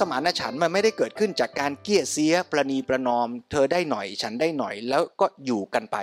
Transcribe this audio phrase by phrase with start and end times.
[0.00, 5.96] สมานฉันท์มันไม่ได้เกิดขึ้นจากการเกี้ยเสียประนีประนอม เธอได้หน่อยฉันได้หน่อยแล้วก็อยู่กันไป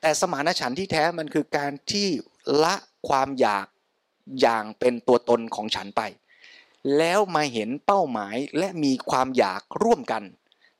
[0.00, 2.08] แต่สมานฉันท์ที่แท้มันคือการที่
[2.64, 2.74] ละ
[3.08, 3.66] ความอยาก
[4.40, 6.02] อย่างเป็นตัวตนของฉันไป
[6.98, 10.22] แล้วมาเห็นเป้าหมายและมีความอยากร่วมกัน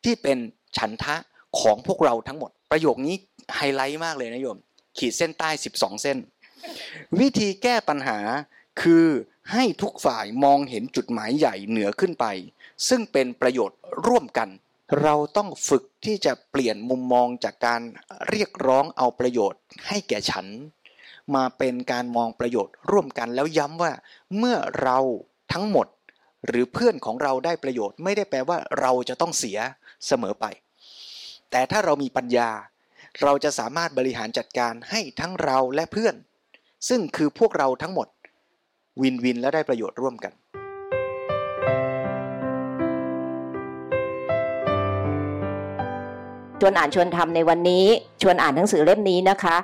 [0.05, 0.38] ที่เป็น
[0.79, 1.16] ฉันทะ
[1.61, 3.15] ของพวกเราทั้งหมด ประโยคนี้
[3.57, 4.59] ไฮไลท์มากเลยนะโยม
[4.99, 6.19] ขีดเส้นใต้ 12 เส้น
[7.21, 8.19] วิธีแก้ปัญหา
[8.83, 9.07] คือ
[9.53, 12.27] ให้ทุกฝ่ายมองเห็นจุดหมายใหญ่เหนือขึ้นไป
[12.89, 14.49] ซึ่งเป็นประโยชน์ร่วมกัน
[15.03, 17.81] เราต้องฝึกที่จะเปลี่ยนมุมมองจากการ
[18.29, 20.47] เรียกร้องเอาประโยชน์ให้แก่ฉัน
[21.35, 23.93] มาเป็นการมองประโยชน์ร่วมกันแล้วย้ำว่า
[24.38, 24.99] เมื่อเรา
[25.53, 25.87] ทั้งหมด
[26.47, 29.59] หรือเพื่อนของเราได้ประโยชน์ ไม่ได้แปลว่าเราจะต้องเสีย
[30.07, 30.45] เสมอไป
[31.51, 32.51] แต่ถ้าเรามีปัญญา
[33.23, 36.15] เราจะสามารถบริหารจัดการให้ทั้งเราและเพื่อน
[36.88, 38.07] ซึ่งคือพวกเราทั้งหมด
[39.02, 40.33] วินวินและได้ประโยชน์ร่วมกัน
[46.61, 47.85] ชวนอ่านชวนทำในวันนี้
[48.23, 49.57] ชวนอ่านหนังสือเล่มนี้นะคะ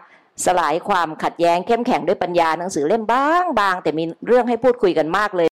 [0.45, 5.49] สลายความขัดแย้งเข้มแข็งด้วยปัญญาหนังสือเล่มบางบางแต่มีเรื่องให้พูดคุยกันมากเลย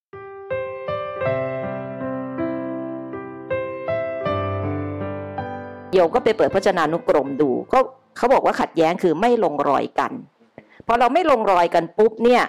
[5.93, 7.79] โยมก็ไปเปิดพจนานุกรมดูก็
[8.17, 10.13] เขาบอกว่าขัดแย้งคือไม่ลงรอยกัน
[10.87, 12.43] พอเราไม่ลงรอยกันปุ๊บเนี่ย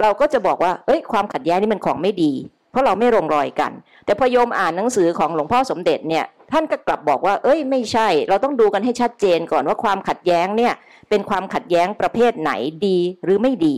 [0.00, 2.32] เราก็จะบอกว่า เอ้ย ความขัดแย้งนี่มันของไม่ดี
[2.70, 3.72] เพราะเราไม่ลงรอยกัน
[4.04, 10.72] แต่พอโยมอ่านหนังสือของหลวงพ่อสมเด็จเนี่ย ท่านก็กลับบอกว่า เอ้ย ไม่ใช่ เราต้องดูกันให้ชัดเจนก่อนว่าความขัดแย้งเนี่ย
[11.08, 12.52] เป็นความขัดแย้งประเภทไหน
[12.86, 13.76] ดีหรือไม่ดี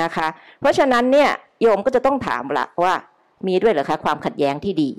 [0.00, 0.28] นะคะ
[0.60, 2.94] เพราะฉะนั้นเนี่ยโยมก็จะต้องถามละว่า
[3.46, 4.90] มีด้วยเหรอคะความขัดแย้งที่ดี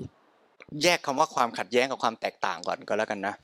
[0.82, 3.34] แยกคำว่าความขัดแย้งกับความแตกต่างก่อนก็แล้วกันนะ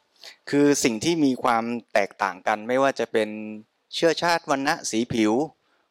[0.50, 1.64] คือสิ่งที่มีความ
[1.94, 3.28] แตกต่างกันไม่ว่าจะเป็น
[3.94, 5.32] เชื้อชาติวรรณะสีผิว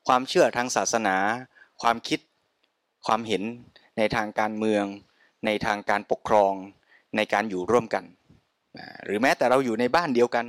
[0.08, 1.16] ความเชื่อทางศาสนา
[1.82, 2.20] ความคิด
[3.06, 3.44] ความเห็น
[3.98, 4.86] ในทางการเมือง
[5.46, 6.54] ในทางการปกครอง
[7.16, 8.04] ในการอยู่ร่วมกัน
[9.06, 10.46] หรือแม้แต่เราอยู่ในบ้านเดียวกัน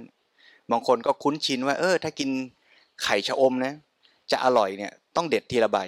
[0.71, 2.31] บางคนก็คุ้นชินว่า เออ ถ้ากิน
[3.03, 3.75] ไข่ชะอมนะ
[4.31, 5.79] จะอร่อยเนี่ยต้องเด็ดทีละใบ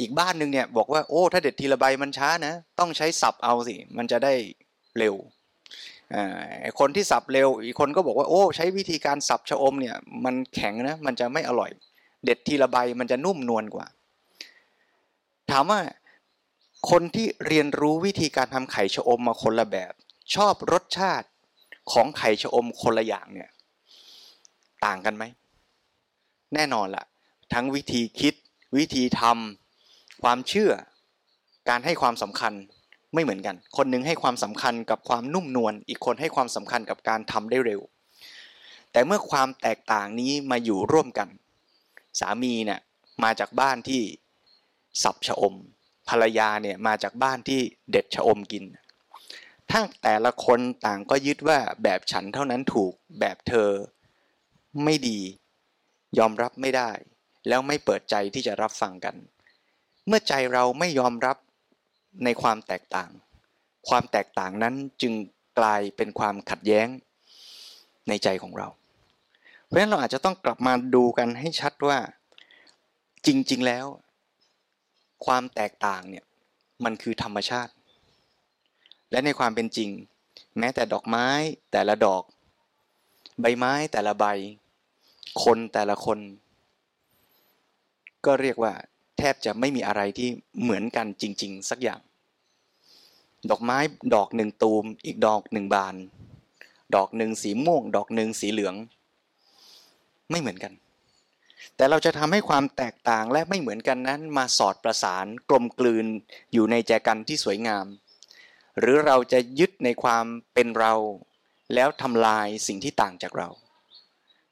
[0.00, 4.34] อีกบ้านหนึ่งเนี่ยบอกว่า โอ้ ถ้าเด็ดทีละใบมันช้านะ ต้องใช้สับเอาสิ มันจะได้
[4.98, 5.14] เร็ว
[6.80, 11.70] คนที่สับเร็ว อีกคนก็บอกว่า โอ้ ใช้วิธีการสับชะอมเนี่ย มันแข็งนะ มันจะไม่อร่อย
[12.24, 13.86] เด็ดทีละใบมันจะนุ่มนวลกว่า
[15.50, 15.80] ถามว่า
[16.90, 19.92] คนที่เรียนรู้วิธีการทำไข่ชะอมมาคนละแบบ
[20.34, 21.28] ชอบรสชาติ
[21.92, 23.50] ของไข่ชะอมคนละอย่างเนี่ย
[24.84, 25.24] ต่างกันไหม
[26.54, 27.04] แน่นอนละ่ะ
[27.52, 28.34] ทั้งวิธีคิด
[28.76, 30.72] วิธีทำความเชื่อ
[31.68, 32.52] การให้ความสำคัญ
[33.14, 37.80] ไม่เหมือนกัน คนหนึ่งให้ความสำคัญกับความนุ่มนวลอีกคนให้ความสำคัญกับการทำได้เร็ว
[38.92, 41.28] แต่เมื่อความแตกต่างนี้มาอยู่ร่วมกัน
[42.20, 42.80] สามีเนี่ย
[43.24, 44.02] มาจากบ้านที่
[45.02, 45.54] สับชะอม
[46.08, 48.64] ภรรยาเนี่ยมาจากบ้านที่เด็ดชะอมกิน
[49.70, 53.70] ถ้าแต่ละคนต่างก็ยึดว่าแบบฉันเท่านั้นถูกแบบเธอ
[54.84, 55.20] ไม่ดี
[56.18, 56.90] ยอมรับไม่ได้
[57.48, 59.16] แล้วไม่เปิดใจที่จะรับฟังกัน
[60.06, 61.36] เมื่อใจเราไม่ยอมรับ
[62.24, 63.10] ในความแตกต่าง
[63.88, 65.12] ความแตกต่างนั้นจึง
[65.58, 66.88] กลายเป็นความขัดแย้ง
[68.08, 68.68] ในใจของเรา
[69.68, 71.98] เพราะฉะนั้นเราอาจจะต้องกลับมาดูกันให้ชัดว่า
[73.26, 73.86] จริง ๆ แล้ว
[75.26, 76.24] ความแตกต่างเนี่ย
[76.84, 77.72] มันคือธรรมชาติ
[79.10, 79.90] และในความเป็นจริง
[80.58, 81.26] แม้แต่ดอกไม้
[81.72, 82.22] แต่ละดอก
[83.40, 84.24] ใบไม้แต่ละใบ
[85.44, 86.18] คนแต่ละคน
[88.26, 88.72] ก็เรียกว่า
[89.18, 90.28] แทบจะไม่มีอะไรที่
[90.62, 92.00] เหมือนกันจริง ๆ สักอย่าง
[93.50, 93.78] ดอกไม้
[94.14, 95.94] ดอกหนึ่งตูม อีกดอกหนึ่งบาน
[96.94, 98.74] ดอกหนึ่งสีม่วง ดอกหนึ่งสีเหลือง
[100.30, 100.72] ไม่เหมือนกัน
[101.76, 106.06] แต่เราจะทำให้ความแตกต่างและไม่เหมือนกันนั้นมาสอดประสานกลมกลืน
[106.52, 107.86] อยู่ในแจกันที่สวยงาม
[108.80, 110.94] หรือเราจะยึดในความเป็นเรา
[111.74, 113.48] แล้วทำลายสิ่งที่ต่างจากเรา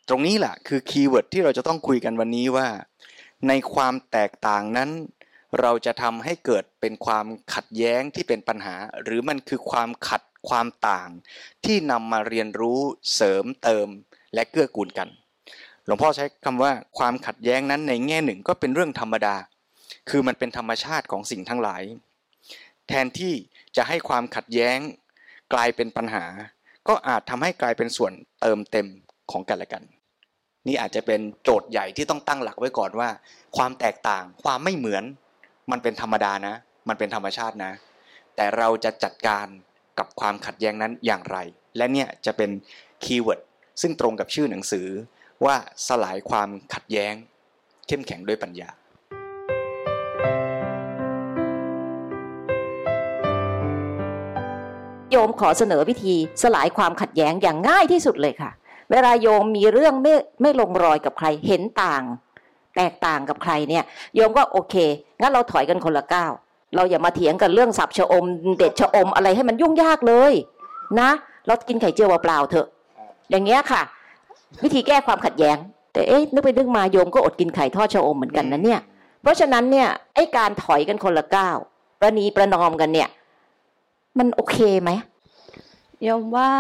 [0.09, 2.69] ตรงนี้แหละคือ keyword ที่เราจะต้องคุยกันวันนี้ว่า
[3.49, 4.91] ในความแตกต่างนั้น
[5.61, 11.09] เราจะทำให้เกิดเป็นความขัดแย้งที่เป็นปัญหา หรือมันคือความขัดความต่าง
[11.65, 12.81] ที่นำมาเรียนรู้
[13.15, 13.89] เสริมเติม
[14.35, 15.09] และเกื้อกูลกัน
[15.87, 19.37] หลวงพ่อใช้คำว่าความขัดแย้งนั้นในแง่หนึ่งก็เป็นเรื่องธรรมดา
[20.11, 21.83] คือมันเป็นธรรมชาติของสิ่งทั้งหลาย
[22.89, 23.35] แทนที่
[23.77, 24.79] จะให้ความขัดแย้ง
[25.53, 26.25] กลายเป็นปัญหา
[26.89, 28.87] ก็อาจทำให้กลายเป็นส่วนเติมเต็ม
[29.31, 29.83] ของกันและกัน
[30.67, 33.09] นี่อาจจะเป็นโจทย์ใหญ่ที่ต้องตั้งหลักไว้ก่อนว่า
[33.57, 35.05] ความแตกต่างความไม่เหมือน
[35.71, 36.55] มันเป็นธรรมดานะ
[36.89, 37.73] มันเป็นธรรมชาตินะ
[38.37, 39.47] แต่เราจะจัดการ
[39.99, 41.39] กับความขัดแย้งนั้นอย่างไร
[41.77, 42.51] และเนี่ยจะเป็น
[43.05, 43.41] keyword
[43.81, 44.89] ซึ่งตรงกับชื่อหนังสือ
[45.45, 45.57] ว่า
[45.89, 47.15] สลายความขัดแย้ง
[47.87, 48.71] เข้มแข็งด้วยปัญญา
[55.11, 58.51] โยมขอเสนอวิธีสลายความขัดแย้งอย่างง่ายที่สุดเลยค่ะ
[58.91, 62.03] เวลาโยมมีเรื่องไม่ไม่ลงรอยกับใครเห็นต่าง
[62.77, 63.85] แตกต่างกับใครเนี่ย
[64.15, 64.75] โยมก็โอเค
[65.21, 66.33] งั้นเราถอยกันคนละก้าว
[66.75, 68.25] เราอย่ามาเถียงกันเรื่องสับชะอม
[68.59, 70.33] เด็ดชะอมอะไรให้มันยุ่งยากเลย
[71.01, 71.11] นะ
[71.47, 72.67] เรากินไข่เจียวเปล่าๆเถอะ
[73.31, 73.83] อย่างเงี้ยค่ะ
[74.63, 75.57] วิธีแก้ความขัดแย้ง
[75.93, 78.81] แต่เอ๊ะนึกไปนึกมาโยมก็อดกินไข่ทอดชะอมเหมือนกันนะเนี่ย
[79.23, 81.57] เพราะฉะนั้นเนี่ยไอ้การถอยกันคนละก้าว
[82.01, 83.09] ประนีประนอมกันเนี่ย
[84.19, 84.91] มันโอเคไหม
[86.07, 86.51] ยมว่า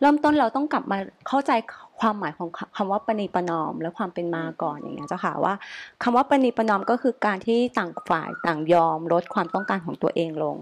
[0.00, 0.98] เริ่มต้นเราต้องกลับมา
[1.28, 1.52] เข้าใจ
[2.00, 5.54] ความหมายของคำว่าปณีประนอม และความเป็นมาก่อนอย่างเงี้ยเจ้าค่ะว่า
[6.02, 10.56] คำว่าปณีประนอมก็คือการที่ต่างฝ่ายต่างยอมลดความต้องการของตัวเองลง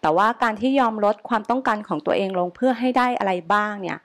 [0.00, 3.98] แต่ว่าการที่ยอมลดความต้องการของตัวเองลงเพื่อให้ได้อะไรบ้างเนี่ย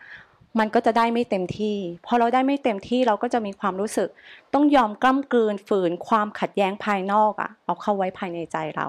[0.59, 4.09] มันก็จะได้ไม่เต็มที่ พอเราได้ไม่เต็มที่เราก็จะมีความรู้สึก
[4.53, 8.87] ต้องยอมกล้ำกลืนฝืนความขัดแย้งภายนอกอะเอาเข้าไว้ภายในใจเรา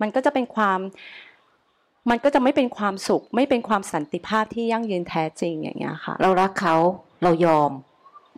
[0.00, 0.78] มันก็จะเป็นความ
[2.10, 6.76] มันก็จะไม่เป็นความสุข ไม่เป็นความสันติภาพที่ยั่งยืนแท้จริงอย่างเงี้ยค่ะ เรารักเขา
[7.22, 7.70] เรายอม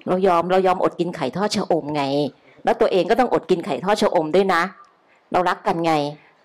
[0.08, 2.02] เรายอมเรายอมอดกินไข่ทอดชะอมไง
[2.64, 4.62] แล้วตัวเองก็ต้องอดกินไข่ทอดชะอมด้วยนะ
[5.32, 5.92] เรารักกันไง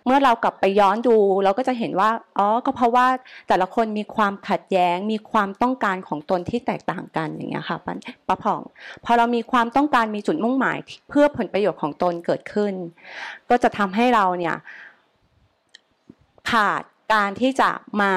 [0.05, 3.07] เมื่อเรากลับไปย้อนดู เราก็จะเห็นว่าอ๋อก็เพราะว่า
[3.47, 7.77] แต่ละคนมีความขัดแย้ง มีความต้องการของตนที่แตกต่างกันอย่างเงี้ยค่ะ
[8.27, 8.61] ป้าผ่อง
[9.05, 10.77] พอเรามีความต้องการมีจุดมุ่งหมาย
[11.09, 12.73] เพื่อผลประโยชน์ของตนเกิดขึ้น
[13.49, 14.55] ก็จะทำให้เราเนี่ย
[16.51, 17.69] ขาดการที่จะ
[18.01, 18.11] มา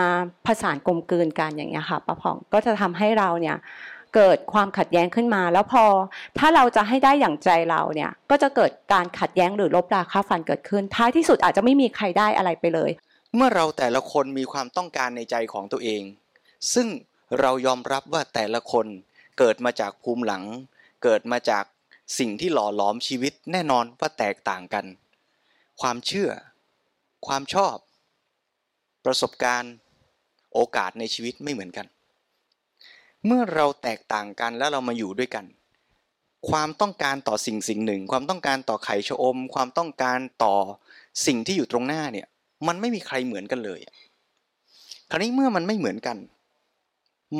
[0.46, 3.56] ผสานกลมกลืนกันอย่างเงี้ยค่ะป้าผ่องก็จะทำให้เราเนี่ย
[4.14, 5.84] เกิดความขัดแย้งขึ้นมา แล้วพอ
[6.38, 12.90] ถ้าเราจะให้ได้อย่างใจเราเนี่ยก็จะเกิดการขัดแย้งหรือลบราค่าฟันเกิดขึ้น ท้ายที่สุดอาจจะไม่มีใครได้อะไรไปเลย
[13.34, 16.02] เมื่อเราแต่ละคนมีความต้องการในใจของตัวเอง
[16.74, 16.88] ซึ่ง
[17.40, 18.86] เรายอมรับว่าแต่ละคน
[19.38, 20.44] เกิดมาจากภูมิหลัง
[21.02, 21.64] เกิดมาจาก
[22.18, 24.84] สิ่งที่หล่อหลอมชีวิตแน่นอนว่าแตกต่างกัน
[25.80, 26.30] ความเชื่อ
[27.26, 27.76] ความชอบ
[29.04, 29.74] ประสบการณ์
[30.54, 31.86] โอกาสในชีวิตไม่เหมือนกัน
[33.26, 35.44] เมื่อเราแตกต่างกันแล้วเรามาอยู่ด้วยกัน
[36.50, 40.56] ความต้องการต่อสิ่งสิ่งหนึ่ง ความต้องการต่อไข่ชะอม ความต้องการต่อ
[41.26, 42.26] สิ่งที่อยู่ตรงหน้าเนี่ย
[42.66, 43.80] มันไม่มีใครเหมือนกันเลย
[45.10, 46.16] คราวนี้เมื่อมันไม่เหมือนกัน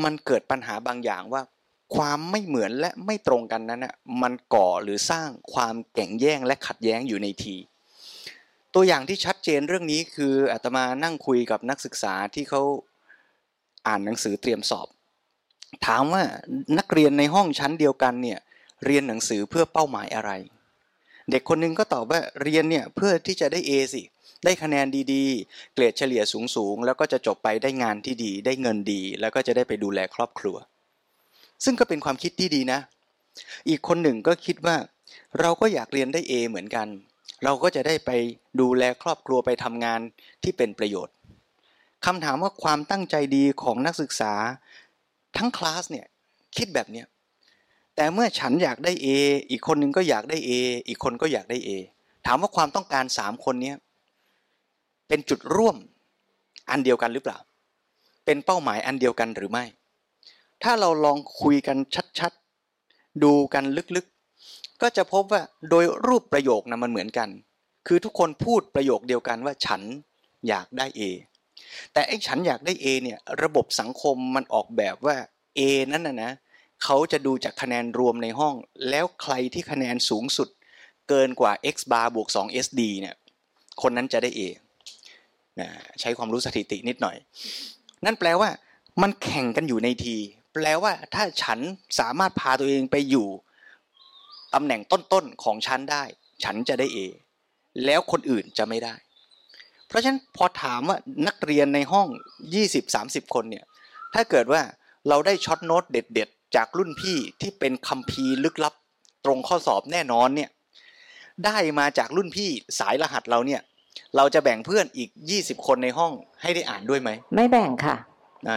[0.04, 1.42] มันเกิดปัญหาบางอย่างว่า
[1.96, 7.56] ความไม่เหมือนและไม่ตรงกันนั้นน่ะมันก่อหรือสร้างความแข่งแย่งและขัดแย้งอยู่ในที
[8.74, 12.62] ตัวอย่างที่ชัดเจนเรื่องนี้คืออาตมานั่งคุยกับนักศึกษาที่เขา
[13.86, 14.88] อ่านหนังสือเตรียมสอบ
[15.86, 16.24] ถามว่า
[16.78, 18.38] นักเรียนในห้องชั้นเดียวกันเนี่ย
[18.86, 20.30] เรียนหนังสือเพื่อเป้าหมายอะไร
[21.30, 24.02] เด็กคนนึงก็ตอบว่าเรียนเนี่ยเพื่อที่จะได้ A สิ
[24.44, 30.56] ได้คะแนนดีๆ เกรดเฉลี่ยสูงๆ แล้วก็จะจบไปได้งานที่ดี ได้เงินดี แล้วก็จะได้ไปดูแลครอบครัว
[31.64, 32.80] ซึ่งก็เป็นความคิดที่ดีนะ
[33.68, 34.76] อีกคนหนึ่งก็คิดว่า
[35.40, 36.88] เราก็อยากเรียนได้ A เหมือนกัน
[37.44, 38.10] เราก็จะได้ไป
[38.60, 40.00] ดูแลครอบครัวไปทำงาน
[40.42, 41.14] ที่เป็นประโยชน์
[42.06, 44.34] คำถามว่าความตั้งใจดีของนักศึกษา
[45.36, 46.06] ทั้งคลาสเนี่ย
[46.56, 47.06] คิดแบบเนี้ย
[47.96, 49.06] แต่เมื่อฉันอยากได้ A
[49.50, 50.50] อีกคนนึงก็อยากได้ A
[50.88, 51.68] อีกคนก็อยากได้ A
[52.26, 53.74] ถามว่าความต้องการสามคนนี้
[55.08, 55.76] เป็นจุดร่วม
[56.70, 57.38] อันเดียวกันหรือเปล่า
[58.24, 59.64] เป็นเป้าหมายอันเดียวกันหรือไม่
[60.62, 61.76] ถ้าเราลองคุยกัน
[62.18, 64.06] ชัดๆ ดูกันลึก
[64.82, 67.28] ก็จะพบว่าโดยรูปประโยคนะมันเหมือนกัน
[67.86, 69.80] คือทุกคนพูดประโยคเดียวกันว่าฉัน
[70.48, 71.00] อยากได้ A
[71.92, 75.16] แต่ไอ้ฉันอยากได้ A เนี่ยระบบสังคมมันออกแบบว่า
[75.58, 75.60] A
[75.92, 76.32] นั่นนะนะ
[76.84, 78.54] เขาจะดูจากคะแนนรวมในห้อง
[78.90, 80.48] แล้วใครที่คะแนนสูงสุด
[81.08, 83.14] เกินกว่า x bar บวก2 sd เนี่ย
[83.82, 84.40] คนนั้นจะได้ A
[85.60, 85.68] นะ
[86.00, 87.16] ใช้ความรู้สถิตินิดหน่อย
[88.04, 88.50] นั่นแปลว่า
[89.02, 90.16] มันแข่งกันอยู่ในที
[90.54, 91.58] แปลว่าถ้าฉัน
[91.98, 93.28] สามารถพาตัวเองไปอยู่
[94.54, 96.04] ตำแหน่งต้นๆของฉันได้
[96.44, 96.98] ฉันจะได้เอ
[97.84, 98.94] แล้วคนอื่นจะไม่ได้
[99.92, 102.08] เพราะฉะนั้นพอถามว่านักเรียนในห้อง
[102.70, 103.64] 20-30 คนเนี่ย
[104.14, 104.62] ถ้าเกิดว่า
[105.08, 108.74] เราได้ช็อตโน้ตเด็ด ๆ จากรุ่นพี่ที่เป็นคัมภีร์ลึกลับ
[109.24, 110.50] ตรงข้อสอบแน่นอนเนี่ย
[111.44, 113.60] ได้มาจากรุ่นพี่สายรหัสเราเนี่ย
[114.16, 117.96] เราจะแบ่งเพื่อนอีก 20 คนในห้องให้ได้อ่านด้วยไหม ไม่แบ่งค่ะ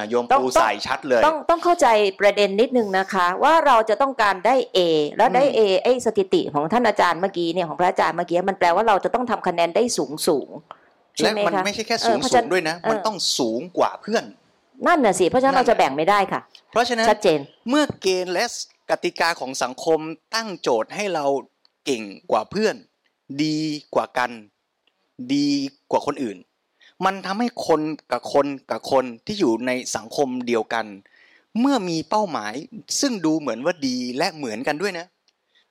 [0.09, 1.87] โยมปูใส่ชัดเลย ต้องต้องเข้าใจ
[2.19, 4.79] ประเด็นนิดนึงนะคะ ว่าเราจะต้องการได้ A
[5.17, 10.84] แล้วได้ A ไอ้สถิติของท่านอาจารย์เมื่อกี้เนี่ยของพระอาจารย์เมื่อกี้มันแปลว่าเราจะต้องทำคะแนนได้สูงสูงใช่
[11.22, 14.24] และไหมมันคะไม่ใช่แค่เอสูองเพราะสูฉะงด้วยนะเออมันต้องสูงกว่าเพื่อน
[14.88, 16.39] นั่นน่ะสิเพราะฉะนั้นนั่เรานจะแบ่งไม่ได้ค่ะ
[16.72, 18.45] เพราะฉะนั้นชัดเจนเมื่อเกณฑ์และ
[18.89, 20.00] กติกาของสังคม
[20.36, 21.25] ตั้งโจทย์ให้เรา
[21.86, 22.75] เก่งกว่าเพื่อน
[23.43, 23.60] ดี
[23.95, 24.31] กว่ากัน
[25.34, 25.50] ดี
[25.91, 26.38] กว่าคนอื่น
[27.05, 27.81] มันทำให้คน
[28.12, 30.86] กับคนกับคนที่อยู่ในสังคมเดียวกัน
[31.60, 32.53] เมื่อมีเป้าหมาย
[33.01, 35.05] ซึ่งดูเหมือนว่าดีและเหมือนกันด้วยนะ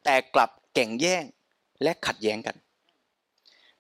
[0.05, 1.25] แต่กลับแก่งแย่ง
[1.83, 2.57] และขัดแย้งกัน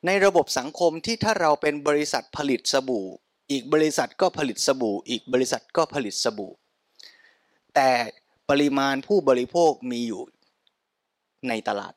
[0.06, 3.06] ในระบบสังคมที่ถ้าเราเป็นบริษัทผลิตสบู่
[3.50, 6.52] อีกบริษัทก็ผลิตสบู่ อีกบริษัทก็ผลิตสบู่
[7.74, 7.90] แต่
[8.50, 10.22] ปริมาณผู้บริโภคมีอยู่
[11.48, 11.94] ในตลาด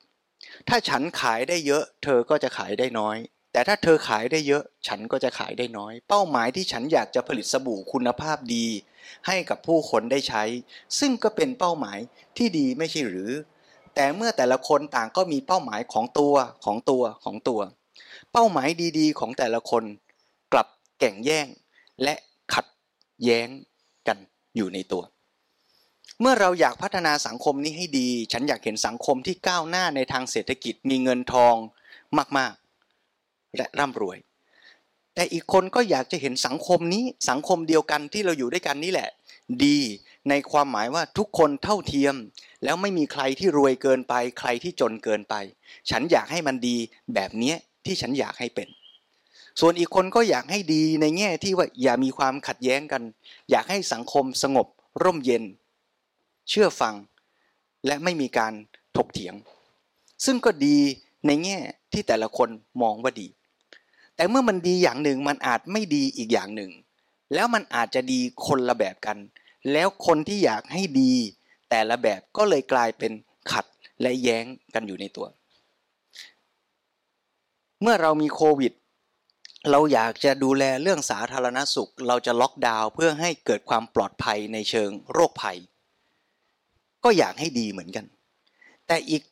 [0.67, 3.17] ถ้าฉันขายได้เยอะ เธอก็จะขายได้น้อย
[3.53, 8.65] แต่ถ้าเธอขายได้เยอะ ฉันก็จะขายได้น้อย เป้าหมายที่ฉันอยากจะผลิตสบู่คุณภาพดี
[9.27, 10.43] ให้กับผู้คนได้ใช้
[10.99, 11.99] ซึ่งก็เป็นเป้าหมาย
[12.37, 13.31] ที่ดีไม่ใช่หรือ
[13.95, 16.35] แต่เมื่อแต่ละคนต่างก็มีเป้าหมายของตัว
[16.65, 17.59] ของตัวของตัว
[18.31, 18.69] เป้าหมาย
[18.99, 19.83] ดีๆ ของแต่ละคน
[20.53, 20.67] กลับ
[20.99, 21.47] แก่งแย่ง
[22.03, 22.15] และ
[22.53, 22.65] ขัด
[23.23, 23.47] แย้ง
[24.07, 24.17] กัน
[24.55, 25.03] อยู่ในตัว
[26.19, 31.55] เมื่อเราอยากพัฒนาสังคมนี้ให้ดี ฉันอยากเห็นสังคมที่ก้าวหน้าในทางเศรษฐกิจมีเงินทอง
[32.37, 34.17] มากๆ และร่ำรวย
[35.15, 39.09] แต่อีกคนก็อยากจะเห็นสังคมนี้สังคมเดียวกันที่เราอยู่ด้วยกันนี่แหละ
[39.65, 39.79] ดี
[40.29, 42.15] ในความหมายว่าทุกคนเท่าเทียม
[42.63, 45.35] แล้วไม่มีใครที่รวยเกินไป ใครที่จนเกินไป
[45.89, 46.77] ฉันอยากให้มันดี
[47.13, 47.53] แบบนี้
[47.87, 48.67] ที่ฉันอยากให้เป็น
[49.59, 53.03] ส่วนอีกคนก็อยากให้ดีในแง่ที่ว่าอย่ามีความขัดแย้งกัน
[53.51, 54.67] อยากให้สังคมสงบ
[55.03, 55.43] ร่มเย็น
[56.49, 56.95] เชื่อฟัง
[57.85, 58.53] และไม่มีการ
[58.97, 59.35] ถกเถียง
[60.25, 60.77] ซึ่งก็ดี
[61.27, 61.57] ในแง่
[61.93, 62.49] ที่แต่ละคน
[62.81, 63.27] มองว่าดี
[64.15, 66.71] แต่เมื่อมันดีอย่างหนึ่งมันอาจไม่ดีอีกอย่างหนึ่ง
[67.33, 69.17] แล้วมันอาจจะดีคนละแบบกัน
[69.71, 71.13] แล้วคนที่อยากให้ดี
[71.69, 73.11] แต่ละแบบก็เลยกลายเป็น
[73.51, 73.65] ขัด
[74.01, 75.27] และแย้งกันอยู่ในตัว
[77.81, 78.73] เมื่อเรามีโควิด
[79.71, 85.57] เราอยากจะดูแลเรื่องสาธารณสุข เราจะล็อกดาวน์เพื่อให้เกิดความปลอดภัยในเชิงโรคภัย
[87.03, 88.05] ก็อยากให้ดีเหมือนกัน
[88.87, 89.23] แต่อีก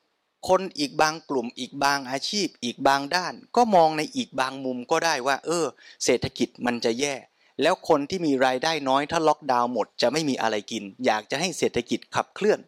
[0.47, 5.65] คนอีกบางกลุ่มอีกบางอาชีพ อีกบางด้าน ก็มองในอีกบางมุมก็ได้ว่า เออ
[6.03, 7.15] เศรษฐกิจมันจะแย่
[7.61, 12.59] แล้วคนที่มีรายได้น้อยถ้าล็อกดาวน์หมดจะไม่มีอะไรกิน อยากจะให้เศรษฐกิจขับเคลื่อน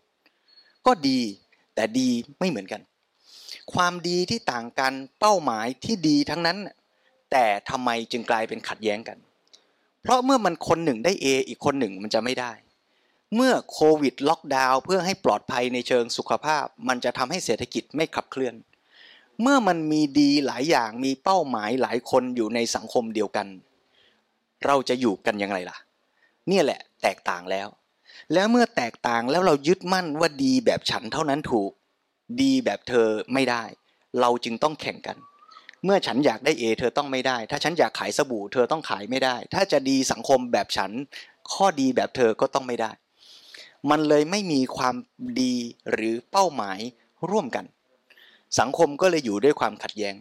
[0.85, 1.19] ก็ดี
[1.75, 2.81] แต่ดีไม่เหมือนกัน
[3.73, 6.57] ความดีที่ต่างกันเป้าหมายที่ดีทั้งนั้น
[7.31, 9.17] แต่ทำไมจึงกลายเป็นขัดแย้งกัน
[10.01, 12.51] เพราะเมื่อมันคนหนึ่งได้ A อีกคนหนึ่งมันจะไม่ได้
[13.35, 18.55] เมื่อโควิดล็อกดาวน์เพื่อให้ปลอดภัยในเชิงสุขภาพ มันจะทำให้เศรษฐกิจไม่ขับเคลื่อน
[19.41, 23.47] เมื่อมันมีดีหลายอย่างมีเป้าหมายหลายคนอยู่ในสังคมเดียวกัน
[24.65, 25.77] เราจะอยู่กันยังไงล่ะ
[26.47, 27.67] เนี่ยแหละแตกต่างแล้ว
[28.33, 31.71] แล้วเมื่อแตกต่างแล้วเรายึดมั่นว่าดีแบบฉันเท่านั้นถูก
[32.41, 33.63] ดีแบบเธอไม่ได้
[34.21, 35.17] เราจึงต้องแข่งกัน
[35.83, 40.91] เมื่อฉันอยากได้เอเธอต้องไม่ได้ ถ้าฉันอยากขายสบู่เธอต้องขายไม่ได้ ถ้าจะดีสังคมแบบฉัน
[41.53, 42.91] ข้อดีแบบเธอก็ต้องไม่ได้
[43.89, 44.95] มันเลยไม่มีความ
[45.41, 45.55] ดี
[45.91, 46.79] หรือเป้าหมาย
[47.29, 47.65] ร่วมกัน
[48.59, 50.15] สังคมก็เลยอยู่ด้วยความขัดแย้ง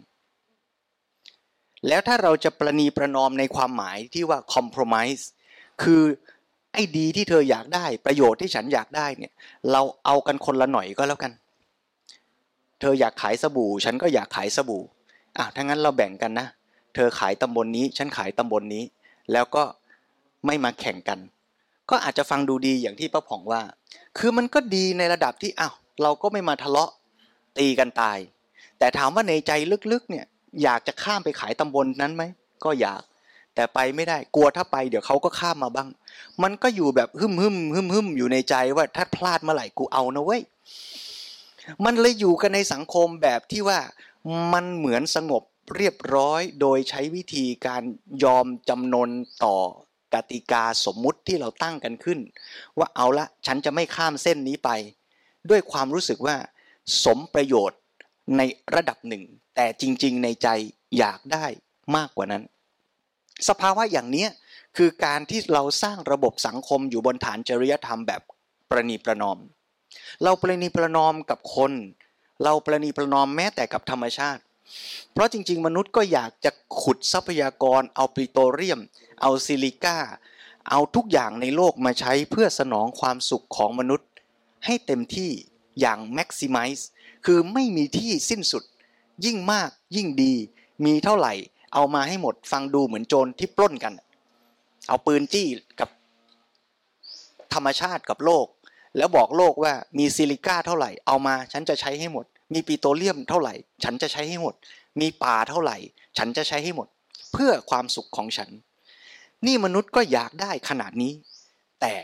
[1.89, 5.23] แล้วถ้าเราจะประนีประนอมในความหมายที่ว่า compromise
[5.83, 6.03] คือ
[6.73, 9.33] ไอ้ดีที่เธออยากได้ประโยชน์ที่ฉันอยากได้เนี่ย
[9.73, 11.33] เราเอากันคนละหน่อยก็แล้วกัน
[12.81, 14.83] เธออยากขายสบู่ ฉันก็อยากขายสบู่
[15.37, 16.47] อะถ้างั้นเราแบ่งกันนะ
[16.95, 18.85] เธอขายตำบลนนี้ ฉันขายตำบลนนี้
[19.33, 19.63] แล้วก็
[20.47, 21.19] ไม่มาแข่งกัน
[21.91, 23.63] ก็อาจจะฟังดูดีอย่างที่ป้าผ่องว่า
[24.19, 26.91] คือมันก็ดีในระดับที่อ้าวเราก็ไม่มาทะเลาะ
[27.59, 28.19] ตีกันตาย
[28.79, 29.53] แต่ถามว่าในใจ
[29.93, 30.27] ลึกๆ เนี่ย
[30.63, 32.23] อยากจะข้ามไปขายตำบลนั้นไหม
[32.65, 33.03] ก็อยาก
[33.55, 35.89] แต่ไปไม่ได้ กลัวถ้าไปเดี๋ยวเขาก็ข้ามมาบ้าง
[36.43, 40.43] มันก็อยู่แบบหึมหึมหึมหึมอยู่ในใจว่าถ้าพลาดเมื่อไหร่กูเอานะเว้ย
[41.85, 43.81] มันเลยอยู่กันในสังคมแบบที่ว่า
[44.53, 45.43] มันเหมือนสงบ
[45.77, 47.83] เรียบร้อยโดยใช้วิธีการ
[48.25, 49.11] ยอมจำนน
[49.45, 49.57] ต่อ
[50.15, 52.19] กติกาสมมุติที่เราตั้งกันขึ้น
[52.79, 54.71] ว่าเอาละฉันจะไม่ข้ามเส้นนี้ไป
[55.51, 56.37] ด้วยความรู้สึกว่า
[57.05, 57.81] สมประโยชน์
[58.37, 58.43] ใน
[58.75, 59.23] ระดับหนึ่ง
[59.57, 60.49] แต่จริง ๆ ในใจ
[60.99, 61.45] อยากได้
[61.97, 62.43] มากกว่านั้น
[63.49, 64.27] สภาวะอย่างนี้
[64.77, 68.23] คือการที่เราสร้างระบบสังคมอยู่บนฐานจริยธรรมแบบ
[68.71, 69.39] ประนีประนอม
[70.23, 71.73] เราประนีประนอมกับคน
[72.43, 74.43] เราประนีประนอมแม้แต่กับธรรมชาติ
[75.13, 76.51] เพราะจริง ๆ มนุษย์ก็อยากจะ
[76.83, 78.81] ขุดทรัพยากร เอาปิโตรเลียม
[79.23, 79.99] เอาซิลิก้า
[80.71, 84.09] เอาทุกอย่างในโลกมาใช้เพื่อสนองความสุขของมนุษย์
[84.67, 85.31] ให้เต็มที่
[85.81, 86.83] อย่าง maximize
[87.27, 88.65] คือไม่มีที่สิ้นสุด
[89.25, 90.35] ยิ่งมากยิ่งดี
[90.85, 91.33] มีเท่าไหร่
[91.75, 93.95] เอามาให้หมดฟังดูเหมือนโจรที่ปล้นกัน
[94.89, 95.49] เอาปืนจี้
[95.81, 95.89] กับ
[97.55, 98.47] ธรรมชาติกับโลก
[98.97, 104.55] แล้วบอกโลกว่ามีซิลิก้าเท่าไหร่เอามาฉันจะใช้ให้หมด มีปิโตรเลียมเท่าไหร่ ฉันจะใช้ให้หมด
[105.01, 105.77] มีป่าเท่าไหร่
[106.19, 106.89] ฉันจะใช้ให้หมด
[107.33, 108.51] เพื่อความสุขของฉัน
[109.47, 111.13] นี่มนุษย์ก็อยากได้ขนาดนี้
[111.81, 111.95] แต่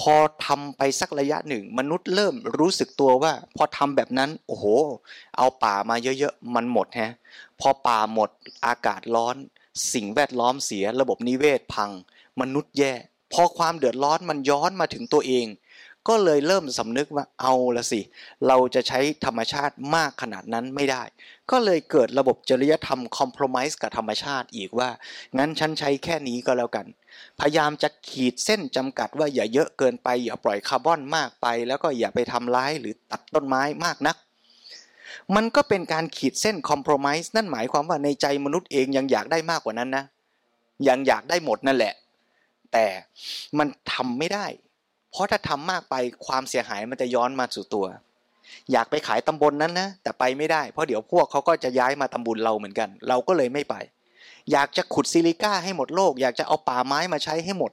[0.00, 0.14] พอ
[0.46, 4.64] ทำไปสักระยะหนึ่ง มนุษย์เริ่มรู้สึกตัวว่า พอทำแบบนั้น โอ้โห
[5.36, 7.12] เอาป่ามาเยอะๆ มันหมดฮะ
[7.60, 8.30] พอป่าหมด
[8.66, 9.36] อากาศร้อน
[9.92, 11.90] สิ่งแวดล้อมเสียระบบนิเวศพัง
[12.40, 12.92] มนุษย์แย่
[13.32, 15.46] พอความเดือดร้อนมันย้อนมาถึงตัวเอง
[16.08, 18.00] ก็เลยเริ่มสำนึกว่าเอาละสิ
[18.46, 21.02] เราจะใช้ธรรมชาติมากขนาดนั้นไม่ได้
[21.50, 24.90] ก็เลยเกิดระบบจริยธรรมคอมเพลมไส์กับธรรมชาติอีกว่า
[25.38, 26.86] งั้นฉันใช้แค่นี้ก็แล้วกัน
[27.40, 34.16] พยายามจะขีดเส้นจำกัดว่าอย่าเยอะเกินไป อย่าปล่อยคาร์บอนมากไป แล้วก็อย่าไปทำร้ายหรือตัดต้นไม้มากนัก
[35.36, 40.04] มันก็เป็นการขีดเส้นคอมเพลมไส์นั่นหมายความว่าในใจมนุษย์เองยังอยากได้มากกว่านั้นนะ
[40.88, 41.94] ยังอยากได้หมดนั่นแหละ
[42.72, 42.86] แต่
[43.58, 44.46] มันทำไม่ได้
[45.18, 45.94] ราะถ้าทำมากไป
[46.26, 47.86] ความเสียหายมันจะย้อนมาสู่ตัว
[48.72, 53.74] อยากไปขายตำบลนนั้นนะแต่ไปไม่ได้ เพราะเดี๋ยวพวกเขาก็จะย้ายมาตำบลเราเหมือนกัน เราก็เลยไม่ไป
[54.52, 57.72] อยากจะขุดซิลิก้าให้หมดโลก อยากจะเอาป่าไม้มาใช้ให้หมด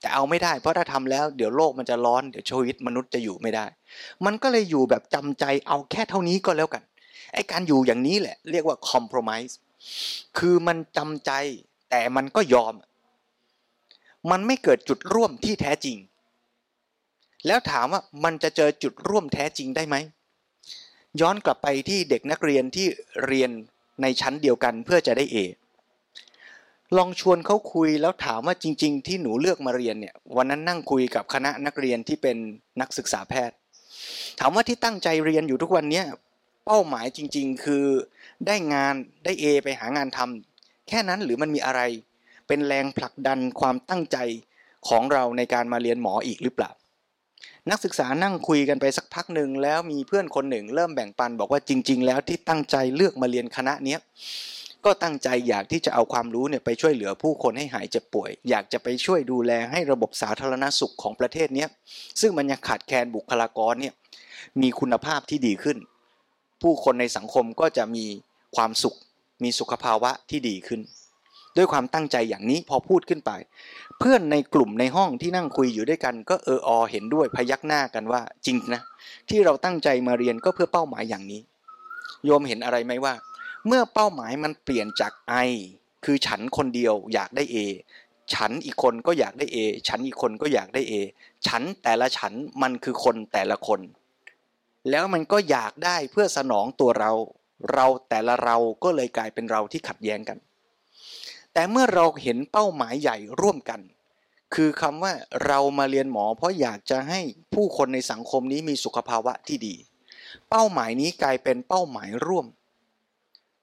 [0.00, 3.66] แต่เอาไม่ได้ เพราะถ้าทำแล้วเดี๋ยวโลกมันจะร้อนเดี๋ยวชีวิตมนุษย์จะอยู่ไม่ได้
[4.24, 6.82] มันก็เลยอยู่แบบจำใจเอาแค่เท่านี้ก็แล้วกัน
[7.34, 9.58] ไอการอยู่อย่างนี้แหละ เรียกว่าคอมเพลมไ s ์
[10.38, 11.32] คือมันจำใจ
[11.90, 12.74] แต่มันก็ยอม
[14.30, 15.96] มันไม่เกิดจุดร่วมที่แท้จริง
[17.46, 19.96] แล้วถามว่ามันจะเจอจุดร่วมแท้จริงได้ไหม
[21.20, 22.86] ย้อนกลับไปที่เด็กนักเรียนที่
[23.26, 23.50] เรียน
[24.02, 25.36] ในชั้นเดียวกันเพื่อจะได้เอ
[26.96, 32.36] ลองชวนเขาคุยแล้วถามว่าจริง ๆ ที่หนูเลือกมาเรียนเนี่ยวันนั้นนั่งคุยกับคณะนักเรียนที่เป็น
[32.80, 33.56] นักศึกษาแพทย์
[34.40, 36.04] ถามว่าที่ตั้งใจเรียนอยู่ทุกวันเนี้ย
[36.66, 37.84] เป้าหมายจริง ๆ คือ
[38.46, 41.80] ได้งานได้เอไปหางานทำแค่นั้นหรือมันมีอะไร
[42.48, 44.18] เป็นแรงผลักดันความตั้งใจ
[44.88, 46.70] ของเราในการมาเรียนหมออีกหรือเปล่า
[47.70, 53.98] นักศึกษานั่งคุยกันไปสักพักหนึ่งแล้วมีเพื่อนคนหนึ่ง เริ่มแบ่งปัน บอกว่าจริง ๆ แล้วที่ตั้งใจเลือกมาเรียนคณะเนี้ย
[54.84, 61.68] ก็ตั้งใจอยากที่จะเอาความรู้เนี่ยไปช่วยเหลือผู้คนให้หายเจ็บป่วย อยากจะไปช่วยดูแลให้ระบบสาธารณสุขของประเทศเนี้ย
[62.20, 63.94] ซึ่งมันยังขาดแคลนบุคลากรเนี่ย
[64.62, 65.78] มีคุณภาพที่ดีขึ้น
[66.62, 68.04] ผู้คนในสังคมก็จะมี
[68.56, 68.96] ความสุข
[69.42, 70.80] มีสุขภาวะที่ดีขึ้น
[71.58, 73.30] ด้วยความตั้งใจอย่างนี้พอพูดขึ้นไป
[73.98, 78.80] เพื่อนในกลุ่มในห้องที่นั่งคุยอยู่ด้วยกัน ก็เอออเห็นด้วยพยักหน้ากันว่าจริงนะ
[79.28, 81.40] ที่เราตั้งใจมาเรียนก็เพื่อเป้าหมายอย่างนี้
[82.24, 83.14] โยมเห็นอะไรไหมว่า
[83.66, 85.34] เมื่อเป้าหมายมันเปลี่ยนจากไอ
[86.04, 87.56] คือฉันคนเดียวอยากได้เอ
[88.34, 90.94] ฉันอีกคนก็อยากได้เอฉันอีกคนก็อยากได้เอ
[91.46, 93.80] ฉันแต่ละฉันมันคือคนแต่ละคน
[94.90, 97.12] แล้วมันก็อยากได้เพื่อสนองตัวเรา
[97.74, 100.38] เราแต่ละเราก็เลยกลายเป็นเราที่ขัดแย้งกัน
[101.58, 103.80] แต่เมื่อเราเห็นเป้าหมายใหญ่ร่วมกัน
[104.54, 105.12] คือคำว่า
[105.46, 107.20] เรามาเรียนหมอ เพราะอยากจะให้
[107.54, 109.76] ผู้คนในสังคมนี้มีสุขภาวะที่ดี
[110.50, 112.46] เป้าหมายนี้กลายเป็นเป้าหมายร่วม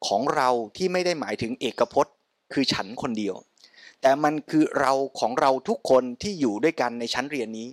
[0.07, 2.15] ของเราที่ไม่ได้หมายถึงเอกพจน์
[2.53, 3.35] คือฉันคนเดียว
[4.01, 7.69] แต่มันคือเราของเราทุกคนที่อยู่ด้วยกันในชั้นเรียนนี้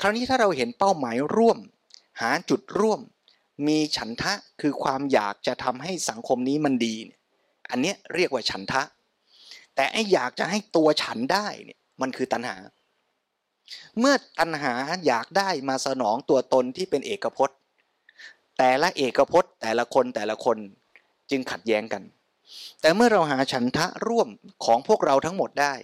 [0.00, 1.58] คราวนี้ถ้าเราเห็นเป้าหมายร่วม
[2.20, 3.00] หาจุดร่วม
[3.66, 6.96] มีฉันทะคือความอยากจะทำให้สังคมนี้มันดี
[7.70, 8.82] อันนี้เรียกว่าฉันทะ
[9.74, 12.56] แต่ไอ้อยากจะให้ตัวฉันได้เนี่ยมันคือตัณหา
[13.98, 14.72] เมื่อตัณหา
[15.06, 17.58] อยากได้มาสนองตัวตนที่เป็นเอกพจน์
[18.58, 20.56] แต่ละเอกพจน์แต่ละคนแต่ละคน
[21.30, 22.02] จึงขัดแย้งกัน
[22.80, 24.28] แต่เมื่อเราหาฉันทะร่วม
[24.64, 25.74] ของพวกเราทั้งหมดได้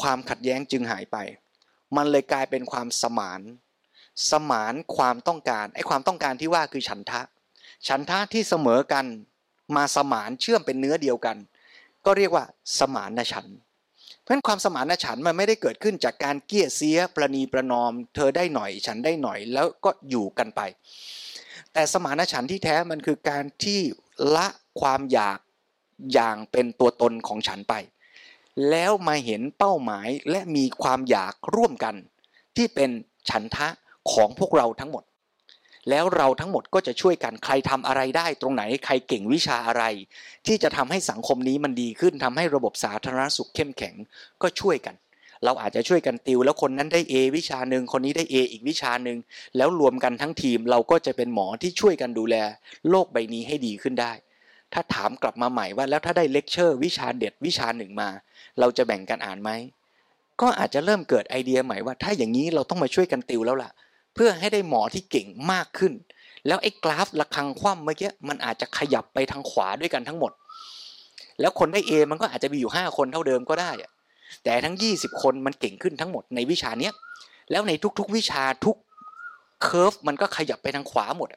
[0.00, 1.16] ความขัดแย้งจึงหายไป
[1.96, 3.40] มันเลยกลายเป็นความสมาน
[4.30, 7.20] สมานความต้องการไอ้ความต้องการที่ว่าคือฉันทะ
[7.88, 9.04] ฉันทะที่เสมอกัน
[9.76, 11.36] มาสมานเชื่อมเป็นเนื้อเดียวกัน
[12.04, 12.44] ก็เรียกว่า
[12.78, 13.46] สมานฉัน
[14.20, 20.60] เพราะฉะนั้นความสมานฉันมันไม่ได้เกิดขึ้นจากการเกี้ยเสียประนีประนอม เธอได้หน่อยฉันได้หน่อยแล้วก็อยู่กันไป
[21.72, 23.80] แต่สมานฉันที่แท้มันคือการที่
[24.36, 24.46] ละ
[24.80, 25.38] ความอยาก
[26.14, 27.74] อย่างเป็นตัวตนของฉันไป
[28.70, 31.94] แล้วมาเห็นเป้าหมายและมีความอยากร่วมกัน
[32.56, 32.90] ที่เป็น
[33.30, 33.68] ฉันทะ
[34.12, 35.04] ของพวกเราทั้งหมด
[35.90, 39.84] แล้วเราทั้งหมดก็จะช่วยกันใครทำอะไรได้ ตรงไหนใครเก่งวิชาอะไร
[40.46, 43.94] ที่จะทำให้สังคมนี้มันดีขึ้นทำให้ระบบสาธารณสุขเข้มแข็ง
[44.42, 44.94] ก็ช่วยกัน
[45.44, 49.18] เราอาจจะช่วยกันติว แล้วคนนั้นได้ A วิชาหนึ่งคนนี้ได้ A อีกวิชาหนึ่ง
[49.56, 52.36] แล้วรวมกันทั้งทีม เราก็จะเป็นหมอที่ช่วยกันดูแล
[52.90, 54.12] โลกใบนี้ให้ดีขึ้นได้
[54.72, 58.08] ถ้าถามกลับมาใหม่ว่าแล้วถ้าได้เลคเชอร์วิชาเด็ดวิชาหนึ่งมา
[58.60, 59.50] เราจะแบ่งกันอ่านไหม
[60.40, 63.70] ก็อาจจะเริ่มเกิดไอเดียใหม่ว่าถ้าอย่างนี้เราต้องมาช่วยกันติวแล้วล่ะ
[64.14, 65.92] เพื่อให้ได้หมอที่เก่งมากขึ้น
[66.46, 70.32] แล้วไอ้กราฟระฆังคว่ำเมื่อกี้มันอาจจะขยับไปทางขวาด้วยกันทั้งหมด
[71.40, 73.70] แล้วคนได้ A มันก็อาจจะมีอยู่ 5 คนเท่าเดิมก็ได้
[74.44, 76.92] แต่ทั้ง 20 คนมันเก่งขึ้นทั้งหมดในวิชาเนี้ย
[77.50, 78.76] แล้วในทุกๆวิชาทุก
[79.62, 81.28] เคอร์ฟมันก็ขยับไปทางขวาหมด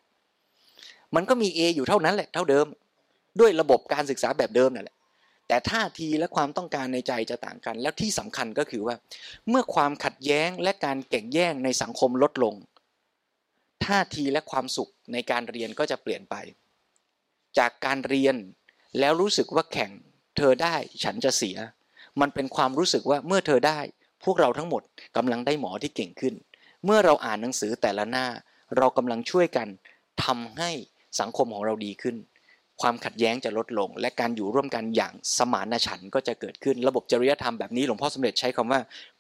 [1.16, 2.66] มันก็มี A อยู่เท่านั้นแหละเท่าเดิม
[3.40, 4.95] ด้วยระบบการศึกษาแบบเดิมนั่นแหละ
[5.48, 8.96] แต่ท่าทีและความต้องการในใจจะต่างกัน แล้วที่สำคัญก็คือว่า
[9.50, 12.56] เมื่อความขัดแย้งและการแข่งแย่งในสังคมลดลง
[13.86, 16.36] ท่าทีและความสุขในการเรียนก็จะเปลี่ยนไป
[17.58, 18.36] จากการเรียน
[19.00, 19.92] แล้วรู้สึกว่าแข่ง
[20.38, 21.58] เธอได้ฉันจะเสีย
[22.22, 23.80] มันเป็นความรู้สึกว่าเมื่อเธอได้
[24.26, 24.84] พวกเราทั้งหมด
[25.18, 26.34] กำลังได้หมอที่เก่งขึ้น
[26.86, 28.28] เมื่อเราอ่านหนังสือแต่ละหน้า
[28.78, 29.68] เรากำลังช่วยกัน
[30.24, 30.72] ทำให้
[31.20, 32.16] สังคมของเราดีขึ้น
[32.82, 38.80] ความขัดแย้งจะลดลง และการอยู่ร่วมกันอย่างสมานฉันท์ก็จะเกิดขึ้นระบบจริยธรรมแบบนี้หลวงพ่อสมเด็จใช้คำว่า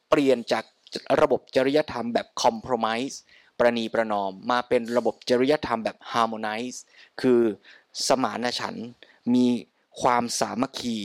[0.09, 0.63] เปลี่ยนจาก
[1.21, 3.15] ระบบจริยธรรมแบบ compromise
[3.59, 6.77] ประนีประนอม มาเป็นระบบจริยธรรมแบบ harmonize
[7.21, 7.41] คือ
[8.07, 8.87] สมานฉันท์
[9.35, 9.47] มี
[10.01, 10.97] ความสามัคคี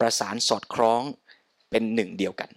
[0.00, 1.02] ประสานสอดคล้อง
[1.70, 2.50] เป็นหนึ่งเดียวกัน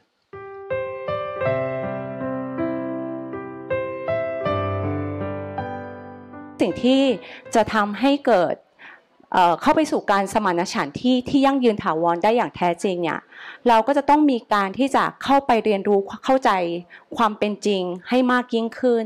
[6.61, 7.03] สิ่งที่
[7.55, 8.55] จะทำให้เกิด
[9.61, 13.19] เข้าไปสู่การสมานฉันท์ที่ที่ยั่งยืนถาวรได้อย่างแท้จริงเนี่ย
[13.67, 16.51] เราก็จะต้องมีการที่จะเข้าไปเรียนรู้เข้าใจ
[17.17, 19.05] ความเป็นจริงให้มากยิ่งขึ้น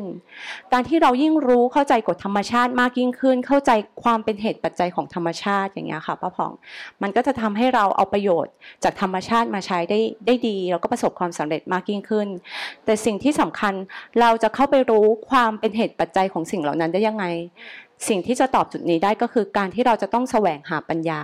[0.74, 3.72] การที่เรายิ่งรู้เข้าใจกฎธรรมชาติมากยิ่งขึ้น เข้าใจ
[4.04, 6.52] ความเป็นเหตุปัจจัยของธรรมชาติอย่างเงี้ยค่ะป้าผ่อง
[7.02, 12.28] มันก็จะทำให้เราเอาประโยชน์จากธรรมชาติมาใช้ได้ได้ดี แล้วก็ประสบความสำเร็จมากยิ่งขึ้น
[12.86, 13.74] แต่สิ่งที่สำคัญ
[14.20, 17.26] เราจะเข้าไปรู้ความเป็นเหตุปัจจัยของสิ่งเหล่านั้นได้ยังไง
[18.08, 21.22] สิ่งที่จะตอบจุดนี้ได้ก็คือการที่เราจะต้องแสวงหาปัญญา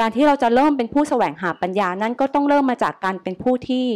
[0.00, 3.86] การที่เราจะเริ่มเป็นผู้แสวงหาปัญญานั้นก็ต้องเริ่มมาจากการเป็นผู้ที่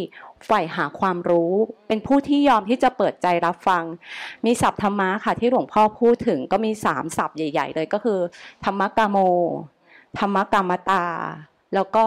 [0.46, 1.52] ใฝ่หาความรู้
[1.88, 3.84] เป็นผู้ที่ยอมที่จะเปิดใจรับฟัง
[4.44, 8.20] มีศัพท์ธรรมะค่ะที่หลวงพ่อพูดถึงก็มีสามศัพท์ใหญ่ ๆ เลยก็คือ
[8.64, 9.16] ธรรมกาโม
[10.18, 11.04] ธรรมกามตา
[11.74, 12.04] แล้วก็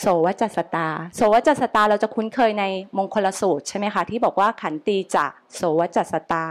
[0.00, 2.64] โสวจัสตา โสวจัสตาเราจะคุ้นเคยใน
[2.96, 6.44] มงคลสูตรใช่ไหมคะที่บอกว่าขันตีจะโสวจัสตา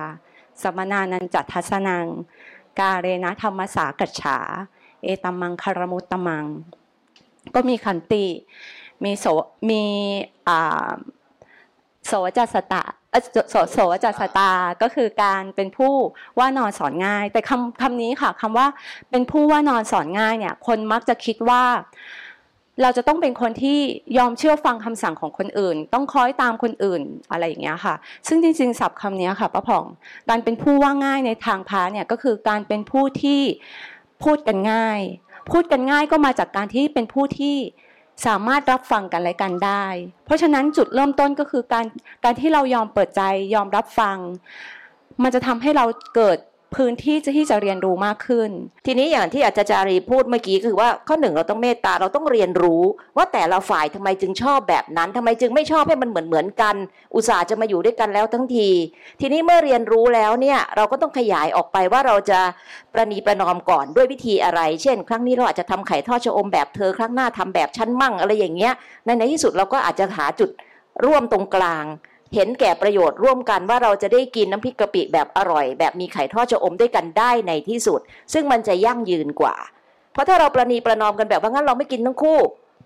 [0.61, 2.05] สมนานันจัตทัสนัง
[2.79, 4.37] กาเรนะธรรมสากัจฉา
[5.03, 6.45] เอตัมมังคารมุตตมัง
[7.55, 8.25] ก็มีขันติ
[9.03, 9.25] มีโส
[9.69, 9.83] มี
[12.07, 14.49] โสวจัสตาเอ่อโสโสโสวจัสตา
[14.81, 15.93] ก็คือการเป็นผู้
[16.39, 18.67] ว่านอนสอนง่าย แต่คำคำนี้ค่ะคำว่า
[19.09, 21.63] เป็นผู้ว่านอนสอนง่ายเนี่ย คนมักจะคิดว่า
[22.81, 23.79] เราจะต้องเป็นคนที่
[24.17, 27.95] ยอมเชื่อฟังคำสั่งของคนอื่น ต้องคอยตามคนอื่นอะไรอย่างเงี้ยค่ะ
[28.27, 29.86] ซึ่งจริงๆศัพท์คำนี้ค่ะป้าผ่อง
[30.29, 33.41] การเป็นผู้ว่าง่ายในทางพระเนี่ยก็คือการเป็นผู้ที่
[34.23, 35.01] พูดกันง่าย
[35.51, 37.55] พูดกันง่ายก็มาจากการที่เป็นผู้ที่
[38.25, 39.86] สามารถรับฟังกันและกันได้
[40.25, 41.86] เพราะฉะนั้นจุดเริ่มต้นก็คือการ
[42.23, 43.21] การที่เรายอมเปิดใจ
[43.55, 44.17] ยอมรับฟัง
[45.23, 46.38] มันจะทำให้เราเกิด
[46.75, 48.49] พื้นที่ที่จะเรียนรู้มากขึ้น
[48.86, 52.83] ทีนี้อย่างที่อาจารย์จารีพูดเมื่อกี้คือว่าข้อหนึ่งเราต้องเมตตาเราต้องเรียนรู้
[53.17, 56.75] ว่าแต่ละฝ่ายทำไมจึงชอบแบบนั้นทำไมจึงไม่ชอบให้มันเหมือนเหมือนกัน
[57.15, 58.69] อุตส่าห์จะมาอยู่ด้วยกันแล้วทั้งที
[59.21, 62.39] ทีนี้เมื่อเรียนรู้แล้วเนี่ยเราก็ต้องขยายออกไปว่าเราจะ
[62.93, 68.73] ประนีประนอมก่อนด้วยวิธีอะไร เช่น ครั้งนี้เราอาจจะทำไข่ทอดชะอมแบบเธอครั้งหน้าทำแบบชั้นมั่งอะไรอย่างเงี้ย
[69.05, 70.49] ในในที่สุดเราก็อาจจะหาจุด
[71.05, 71.86] ร่วมตรงกลาง
[72.33, 77.99] เห็นแก่ประโยชน์ร่วมกันว่าเราจะได้กินน้ำพริกกะปิแบบอร่อย แบบมีไข่ทอดชะอมด้วยกันได้ในที่สุด
[78.33, 79.55] ซึ่งมันจะยั่งยืนกว่า
[80.13, 82.39] เพราะถ้าเราประนีประนอมกันแบบว่างั้นเราไม่กินทั้งคู่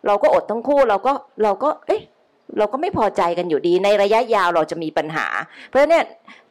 [0.06, 2.02] เราก็อดทั้งคู่เราก็เราก็เอ๊ะ
[2.58, 5.26] เราก็ไม่พอใจกันอยู่ดีในระยะยาวเราจะมีปัญหา
[5.68, 6.06] เพราะฉะนั้นเนี่ย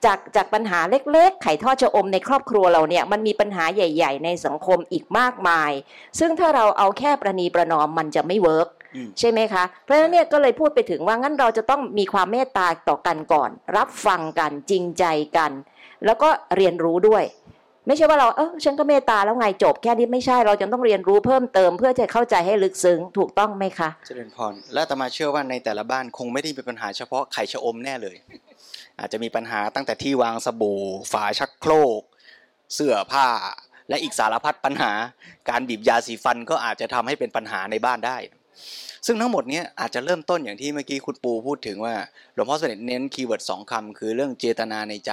[0.05, 5.71] จากจากปัญหาเล็กๆ ไข่ทอดชะอมในครอบครัวเราเนี่ยมันมีปัญหาใหญ่ ๆ ในสังคมอีกมากมาย
[6.19, 8.69] ซึ่งถ้าเราเอาแค่ประนีประนอมมันจะไม่เวิร์ก
[9.19, 15.05] ใช่ไหมคะ เพราะฉะนั้นเนี่ยก็เลยพูดไปถึงว่างั้นเราจะต้องมีความเมตตาต่อกันก่อน รับฟังกันจริงใจ
[15.37, 15.51] กัน
[16.07, 17.25] แล้วก็เรียนรู้ด้วย
[17.87, 28.17] ไม่ใช่ว่าเราเออฉันก็เมตตาแล้วไงจบ แค่นี้ไม่ใช่เราจะต้องเรียนรู้เพิ่มเติม เพื่อจะเข้าใจให้ลึกซึ้งถูกต้องไหมคะเจริญพรและอาตมาเชื่อว่าในแต่ละบ้านคงไม่ได้มีปัญหาเฉพาะไข่ชะอมแน่เลย
[28.99, 30.81] อาจจะมีปัญหาตั้งแต่ที่วางสบู่
[31.13, 32.03] ฝาชักโครก
[32.75, 33.29] เสื้อผ้า
[33.89, 34.93] และอีกสารพัดปัญหา
[35.51, 38.17] การบีบยาสีฟันก็อาจจะทำให้เป็นปัญหาในบ้านได้
[39.07, 41.95] ซึ่งทั้งหมดนี้อาจจะเริ่มต้นอย่างที่เมื่อกี้คุณปูพูดถึงว่า
[42.35, 45.13] หลวงพ่อสมเด็จเน้น keyword สองคำคือเรื่องเจตนาในใจ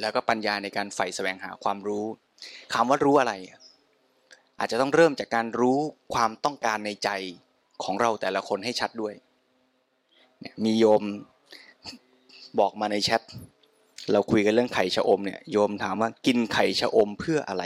[0.00, 2.06] แล้วก็ปัญญาในการใฝ่แสวงหาความรู้
[2.74, 3.32] คำว่ารู้อะไร
[4.58, 5.78] อาจจะต้องเริ่มจากการรู้
[6.14, 7.10] ความต้องการในใจ
[7.84, 9.14] ของเราแต่ละคนให้ชัดด้วย
[10.64, 11.02] มีโยม
[12.60, 13.22] บอกมาในแชท
[14.12, 17.64] เราคุยกันเรื่องไข่ชะอมเนี่ยโยมถามว่ากินไข่ชะอมเพื่ออะไร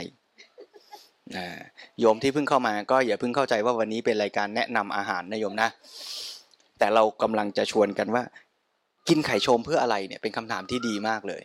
[1.99, 5.69] โยมที่เพิ่งเข้ามาก็อย่าเพิ่งเข้าใจว่าวันนี้เป็นรายการแนะนำอาหารนะโยมนะ
[6.79, 8.23] แต่เรากำลังจะชวนกันว่า
[9.09, 11.41] กินไข่ชมเพื่ออะไรเนี่ยเป็นคำถามที่ดีมากเลย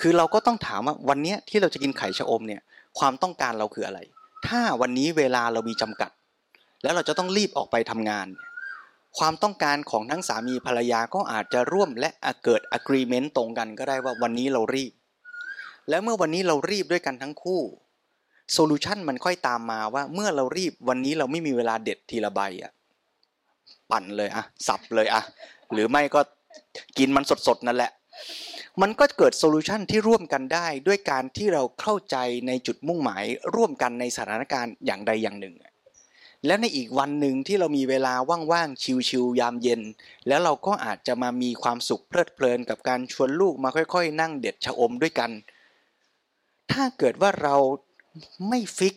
[0.00, 2.62] คือเราก็ต้องถามว่าวันนี้ที่เราจะกินไข่ชะอมเนี่ย
[2.98, 4.00] ความต้องการเราคืออะไร
[4.48, 6.10] ถ้าวันนี้เวลาเรามีจำกัด
[6.82, 8.26] แล้วเราจะต้องรีบออกไปทำงาน
[9.18, 12.10] ความต้องการของทั้งสามีภรรยาก็อาจจะร่วมและ
[12.44, 14.92] เกิด agreement ตรงกันก็ได้ว่าวันนี้เรารีบ
[15.88, 17.62] แล้วเมื่อวันนี้เรารีบด้วยกันทั้งคู่
[18.52, 22.72] โซลูชันมันค่อยตามมาว่าเมื่อเรารีบวันนี้เราไม่มีเวลาเด็ดทีละใบอะ
[23.90, 25.22] ปั่นเลยอะสับเลยอะ
[25.72, 26.20] หรือไม่ก็
[26.98, 27.92] กินมันสดๆนั่นแหละ
[28.82, 35.54] มันก็เกิด solution ที่ร่วมกันได้ด้วยการที่เราเข้าใจในจุดมุ่งหมายร่วมกันในสถานการณ์อย่างใดอย่างหนึ่ง
[36.46, 38.14] และในอีกวันหนึ่งที่เรามีเวลา
[38.52, 39.82] ว่างๆชิวๆยามเย็น
[40.28, 45.30] แล้วเราก็อาจจะมามีความสุขเพลิดเพลินกับการชวนลูกมาค่อย ๆ นั่งเด็ดชะอมด้วยกัน
[46.72, 47.56] ถ้าเกิดว่าเรา
[48.48, 48.94] ไม่ fix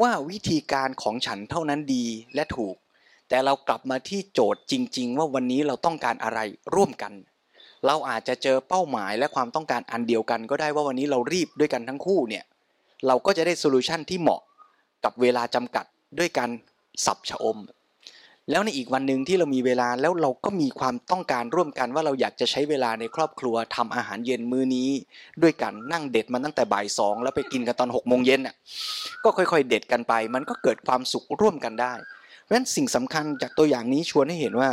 [0.00, 2.76] ว่าวิธีการของฉันเท่านั้นดีและถูก
[3.28, 6.38] แต่เรากลับมาที่โจทย์จริง ๆ ว่าวันนี้เราต้องการอะไร
[6.74, 7.12] ร่วมกัน
[7.86, 12.44] เราอาจจะเจอเป้าหมายและความต้องการอันเดียวกัน ก็ได้ว่าวันนี้เรารีบด้วยกันทั้งคู่เนี่ย
[13.06, 14.40] เราก็จะได้ solution ที่เหมาะ
[15.04, 15.84] กับเวลาจำกัด
[16.18, 16.50] ด้วยการ
[17.04, 17.58] สับชะอม
[18.50, 24.88] แล้วในอีกวันหนึ่งที่เรามีเวลาแล้วเราก็มีความต้องการร่วมกันว่าเราอยากจะใช้เวลาในครอบครัวทำอาหารเย็นมื้อนี้
[25.42, 28.54] ด้วยกันนั่งเด็ดมันตั้งแต่บ่ายสองแล้วไปกินกันตอนหกโมงเย็นน่ะ
[29.24, 31.94] ก็ค่อยๆ เด็ดกันไป มันก็เกิดความสุขร่วมกันได้
[32.42, 34.70] เพราะฉะนั้นสิ่งสำคัญจากตัวอย่างนี้ชวนให้เห็นว่า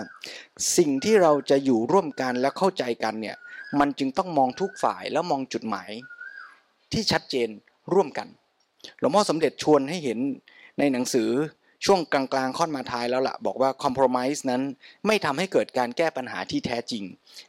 [0.78, 3.36] สิ่งที่เราจะอยู่ร่วมกันและเข้าใจกันเนี่ย
[3.80, 5.90] มันจึงต้องมองทุกฝ่ายแล้วมองจุดหมาย
[6.92, 7.50] ที่ชัดเจน
[7.94, 8.28] ร่วมกัน
[9.00, 10.20] หลวงพ่อสมเด็จชวนให้เห็น
[10.80, 11.30] ในหนังสือ
[11.86, 14.62] ช่วงกลางๆ ค่อนมาท้ายแล้วละ่ะ บอกว่าคอมเพลมไ s e นั้น
[15.08, 17.04] ไม่ทำให้เกิดการแก้ปัญหาที่แท้จริง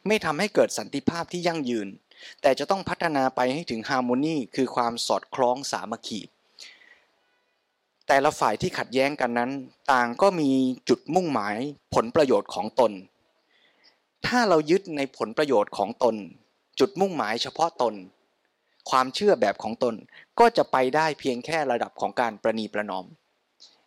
[0.07, 1.87] ไม่ทำให้เกิดสันติภาพที่ยั่งยืน
[2.41, 6.21] แต่จะต้องพัฒนาไปให้ถึง harmony คือความสอดคล้องสามัคคี
[8.07, 9.51] แต่ละฝ่ายที่ขัดแย้งกันนั้น
[9.91, 10.51] ต่างก็มี
[10.89, 11.57] จุดมุ่งหมาย
[11.93, 12.91] ผลประโยชน์ของตน
[14.25, 16.15] ถ้าเรายึดในผลประโยชน์ของตน
[16.79, 17.93] จุดมุ่งหมายเฉพาะตน
[18.89, 19.95] ความเชื่อแบบของตน
[20.39, 23.05] ก็จะไปได้เพียงแค่ระดับของการประนีประนอม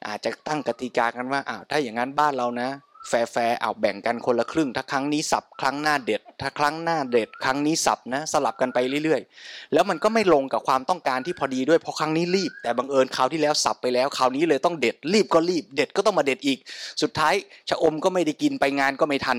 [0.09, 2.71] อาจจะตั้งกติกากันว่าอ้าวถ้าอย่างนั้นบ้านเรานะ
[3.09, 16.59] fair fair เอาแบ่งกันคนละครึ่ง ถ้าครั้งนี้สับครั้งหน้าเด็ด ถ้าครั้งหน้าเด็ด ครั้งนี้สับนะ สลับกันไปเรื่อยๆ แล้วมันก็ไม่ลงกับความต้องการที่พอดีด้วยเพราะครั้งนี้รีบ แต่บังเอิญคราวที่แล้วสับไปแล้วคราวนี้เลยต้องเด็ดรีบก็รีบ เด็ดก็ต้องมาเด็ดอีก
[17.03, 17.35] สุดท้าย
[17.69, 19.39] ชะอมก็ไม่ได้กินไปงานก็ไม่ทัน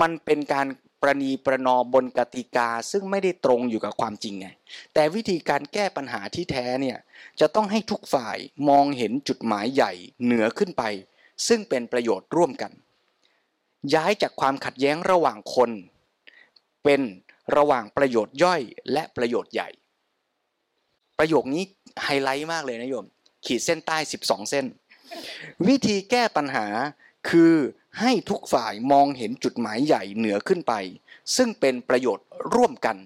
[0.00, 0.66] มันเป็นการ
[1.02, 4.48] ประนีประนอมบนกติกาซึ่งไม่ได้ตรงอยู่กับความจริงไง
[4.94, 6.98] แต่วิธีการแก้ปัญหาที่แท้เนี่ย
[7.40, 8.36] จะต้องให้ทุกฝ่าย
[8.68, 9.92] มองเห็นจุดหมายใหญ่
[10.24, 10.82] เหนือขึ้นไป
[11.48, 12.72] ซึ่งเป็นประโยชน์ร่วมกัน
[13.94, 15.70] ย้ายจากความขัดแย้งระหว่างคน
[16.84, 17.00] เป็น
[17.56, 18.60] ระหว่างประโยชน์ย่อย
[18.92, 19.68] และประโยชน์ใหญ่
[21.18, 21.62] ประโยคนี้
[22.04, 23.06] ไฮไลท์มากเลยนะโยม
[23.46, 24.66] ขีดเส้นใต้ 12 เส้น
[25.68, 26.66] วิธีแก้ปัญหา
[27.28, 27.54] คือ
[28.00, 30.74] ให้ทุกฝ่ายมองเห็นจุดหมายใหญ่เหนือขึ้นไป
[31.36, 32.96] ซึ่งเป็นประโยชน์ร่วมกัน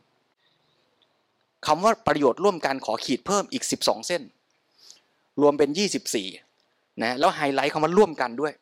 [1.66, 4.22] คำว่าประโยชน์ร่วมกันขอขีดเพิ่มอีก 12 เส้น
[5.40, 5.70] รวมเป็น
[6.36, 8.52] 24นะแล้วไฮไลท์คำว่าร่วมกันด้วย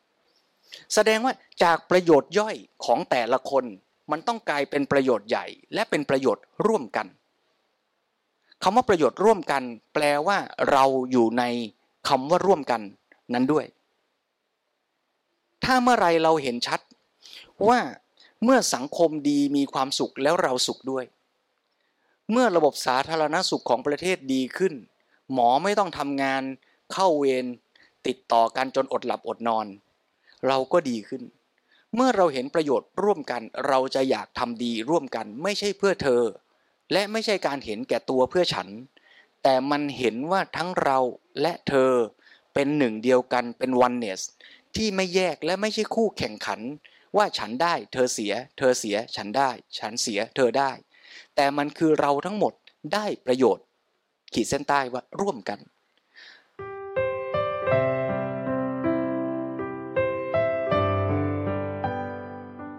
[0.93, 1.33] แสดงว่า
[1.63, 3.65] จากประโยชน์ย่อยของแต่ละคน
[4.11, 7.07] มันต้องกลายเป็นประโยชน์ใหญ่ และเป็นประโยชน์ร่วมกัน
[8.63, 10.37] คำว่าประโยชน์ร่วมกัน แปลว่า
[10.71, 11.43] เราอยู่ใน
[12.09, 12.81] คำว่าร่วมกัน
[13.33, 13.65] นั้นด้วย
[15.63, 16.79] ถ้าเมื่อไรเราเห็นชัด
[17.67, 17.79] ว่า
[18.43, 21.05] เมื่อสังคมดีมีความสุขแล้วเราสุขด้วย
[22.31, 24.73] เมื่อระบบสาธารณสุขของประเทศดีขึ้น
[25.33, 26.43] หมอไม่ต้องทำงาน
[26.93, 27.45] เข้าเวร
[28.07, 29.67] ติดต่อกันจนอดหลับอดนอน
[30.47, 31.23] เราก็ดีขึ้น
[31.95, 36.23] เมื่อเราเห็นประโยชน์ร่วมกันเราจะอยากทำดีร่วมกันไม่ใช่เพื่อเธอ
[36.91, 38.67] และไม่ใช่การเห็นแก่ตัวเพื่อฉัน
[39.43, 40.97] แต่มันเห็นว่าทั้งเรา
[41.41, 41.91] และเธอ
[42.53, 44.21] เป็นหนึ่งเดียวกันเป็นวันเนส
[44.75, 46.59] ที่ไม่แยกและไม่ใช่คู่แข่งขัน
[47.17, 50.71] ว่าฉันได้ เธอเสีย เธอเสีย ฉันได้ ฉันเสีย เธอได้
[51.35, 52.53] แต่มันคือเราทั้งหมด
[52.93, 53.65] ได้ประโยชน์
[54.33, 55.59] ขีดเส้นใต้ว่าร่วมกัน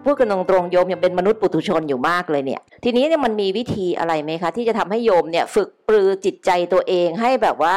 [0.05, 7.75] พูดกันตรงๆโยมยังเป็นมนุษย์ปุถุชนอยู่มากเลยเนี่ย ทีนี้เนี่ยมันมีวิธีอะไรไหมคะ ที่จะทำให้โยมเนี่ยฝึกปรือจิตใจตัวเองให้แบบว่า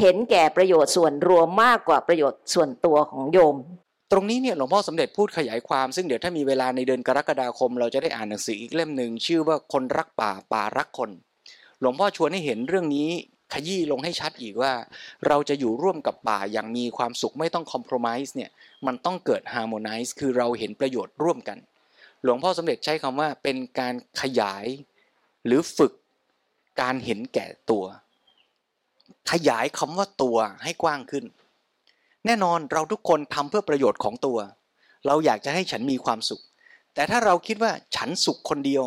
[0.00, 3.56] เห็นแก่ประโยชน์ส่วนรวมมากกว่าประโยชน์ส่วนตัวของโยม
[4.12, 11.10] ตรงนี้เนี่ยหลวงพ่อสมเด็จพูดขยายความซึ่งเดี๋ยวถ้ามีเวลาในเดือนกรกฎาคม เราจะได้อ่านหนังสืออีกเล่มหนึ่งชื่อว่าคนรักป่าป่ารักคน
[11.80, 13.08] หลวงพ่อชวนให้เห็นเรื่องนี้
[13.52, 14.72] ขยี้ลงให้ชัดอีกว่า
[15.26, 18.50] เราจะอยู่ร่วมกับป่าอย่างมีความสุขไม่ต้อง compromise เนี่ย
[18.86, 21.58] มันต้องเกิด harmonize คือเราเห็นประโยชน์ร่วมกัน
[22.22, 24.66] หลวงพ่อสมเด็จใช้คำว่าเป็นการขยาย
[25.46, 25.92] หรือฝึก
[26.80, 27.84] การเห็นแก่ตัว
[29.30, 31.24] ขยายคำว่าตัวให้กว้างขึ้น
[32.26, 34.38] แน่นอนเราทุกคนทำเพื่อประโยชน์ของตัว
[35.06, 36.42] เราอยากจะให้ฉันมีความสุข
[36.94, 38.84] แต่ถ้าเราคิดว่าฉันสุขคนเดียว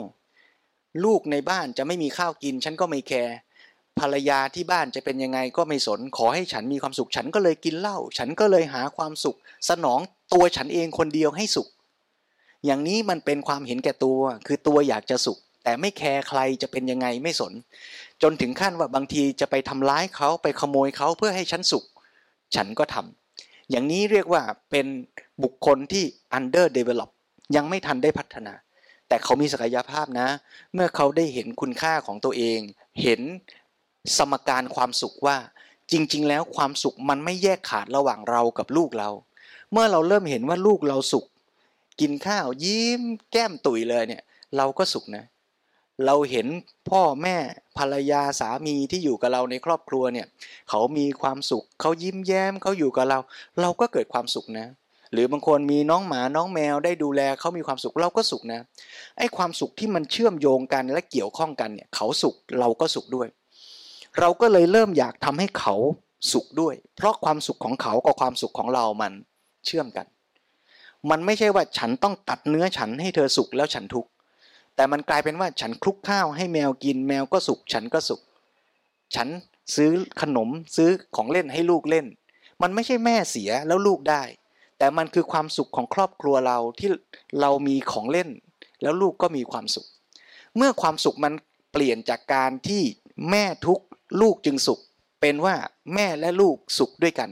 [1.06, 3.36] ลูกในบ้านจะไม่มีข้าวกิน ฉันก็ไม่แคร์
[4.00, 9.38] ภรรยาที่บ้านจะเป็นยังไงก็ไม่สน ขอให้ฉันมีความสุข ฉันก็เลยกินเหล้าฉันก็เลยหาความสุข
[9.70, 10.00] สนอง
[10.34, 11.68] ตัวฉันเองคนเดียวให้สุข
[12.66, 17.54] อย่างนี้มันเป็นความเห็นแก่ตัว คือตัวอยากจะสุข แต่ไม่แคร์ใครจะเป็นยังไงไม่สน
[18.21, 21.86] จนถึงขั้นว่าบางทีจะไปทำร้ายเขาไปขโมยเขาเพื่อให้ฉันสุข
[22.56, 24.88] ฉันก็ทำอย่างนี้เรียกว่าเป็น
[25.43, 26.04] บุคคลที่
[26.38, 27.10] under develop
[27.56, 28.54] ยังไม่ทันได้พัฒนา
[29.08, 30.28] แต่เขามีศักยภาพนะ
[30.73, 32.60] เมื่อเขาได้เห็นคุณค่าของตัวเอง
[33.01, 33.21] เห็น
[34.17, 35.38] สมการความสุขว่า
[35.91, 39.10] จริง ๆ แล้วความสุขมันไม่แยกขาดระหว่างเรากับลูกเรา
[39.71, 41.25] เมื่อเราเริ่มเห็นว่าลูกเราสุข
[41.99, 43.01] กินข้าวยิ้ม
[43.32, 44.23] แก้มตุ๋ยเลยเนี่ย
[44.58, 45.25] เราก็สุขนะ
[46.05, 46.47] เราเห็น
[46.89, 47.36] พ่อแม่
[47.77, 50.27] ภรรยาสามีที่อยู่กับเราในครอบครัวเนี่ย
[50.69, 53.19] เขามีความสุขเขายิ้มแย้มเขาอยู่กับเรา
[53.62, 54.67] เราก็เกิดความสุขนะ
[55.12, 58.62] หรือบางคนมีน้องหมาน้องแมวได้ดูแลเขามีความสุขเราก็สุขนะ
[59.17, 63.27] ไอ้ความสุขที่มันเชื่อมโยงกันและเกี่ยวข้องกันเนี่ยเขาสุขเราก็สุขด้วย
[64.19, 65.75] เราก็เลยเริ่มอยากทำให้เขา
[66.31, 69.13] สุขด้วย เพราะความสุขของเขากับความสุขของเรามัน
[69.65, 70.05] เชื่อมกัน
[71.10, 74.10] มันไม่ใช่ว่าฉันต้องตัดเนื้อฉันให้เธอสุขแล้วฉันทุกข์
[74.76, 78.22] แต่มันกลายเป็นว่าฉันคลุกข้าวให้แมวกินแมวก็สุข ฉันก็สุข
[79.16, 79.28] ฉัน
[79.76, 82.06] ซื้อขนมซื้อของเล่นให้ลูกเล่น
[82.62, 84.24] มันไม่ใช่แม่เสียแล้วลูกได้
[84.78, 86.90] แต่มันคือความสุขของครอบครัวเราที่
[87.42, 88.30] เรามีของเล่น
[88.82, 89.88] แล้วลูกก็มีความสุข
[90.58, 91.34] เมื่อความสุขมัน
[91.72, 92.84] เปลี่ยนจากการที่
[93.30, 93.80] แม่ทุก
[94.22, 94.80] ลูกจึงสุข
[95.22, 95.56] เป็นว่า
[95.94, 97.30] แม่และลูกสุขด้วยกัน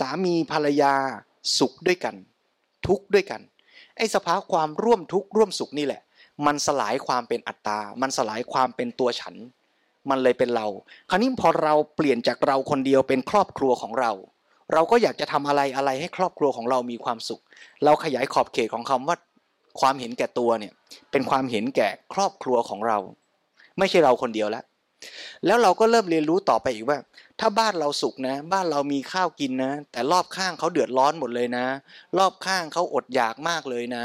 [0.00, 0.94] สามีภรรยา
[1.58, 2.14] สุขด้วยกัน
[2.86, 3.40] ทุกข์ด้วยกัน
[3.96, 6.02] ไอ้สภาวะความร่วมทุกข์ร่วมสุขนี่แหละ
[6.46, 9.34] มันสลายความเป็นอัตตา มันสลายความเป็นตัวฉัน
[10.10, 10.66] มันเลยเป็นเรา
[11.10, 14.12] คราวนี้พอเราเปลี่ยนจากเราคนเดียวเป็นครอบครัวของเรา
[14.72, 17.42] เราก็อยากจะทำอะไรอะไรให้ครอบครัวของเรามีความสุข
[17.84, 19.16] เราขยายขอบเขตของคำว่า
[19.80, 20.72] ความเห็นแก่ตัวเนี่ย
[21.10, 22.98] เป็นความเห็นแก่ครอบครัวของเรา
[23.78, 24.64] ไม่ใช่เราคนเดียวแล้ว
[25.46, 26.98] แล้วเราก็เริ่มเรียนรู้ต่อไปอีกว่า
[27.40, 31.66] ถ้าบ้านเราสุขนะ บ้านเรามีข้าวกินนะ แต่รอบข้างเขาเดือดร้อนหมดเลยนะ
[32.18, 34.04] รอบข้างเขาอดอยากมากเลยนะ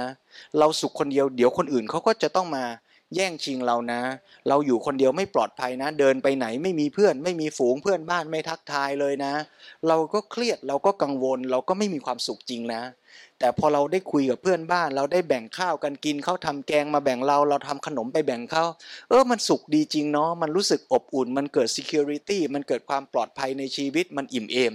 [0.58, 2.66] เราสุขคนเดียวเดี๋ยวคนอื่นเขาก็จะต้องมา
[3.16, 4.02] แย่งชิงเรานะ
[4.48, 9.34] เราอยู่คนเดียวไม่ปลอดภัยนะ เดินไปไหนไม่มีเพื่อน ไม่มีฝูงเพื่อนบ้านไม่ทักทายเลยนะ
[9.88, 12.82] เราก็เครียดเราก็กังวล เราก็ไม่มีความสุขจริงนะ
[13.40, 18.64] แต่พอเราได้คุยกับเพื่อนบ้าน เราได้แบ่งข้าวกันกินเขาทำแกงมาแบ่งเรา เราทำขนมไปแบ่งเขา
[19.10, 24.74] เออมันสุขดีจริงเนาะมันรู้สึกอบอุ่น มันเกิด security มันเกิดความปลอดภัยในชีวิตมันอิ่มเอม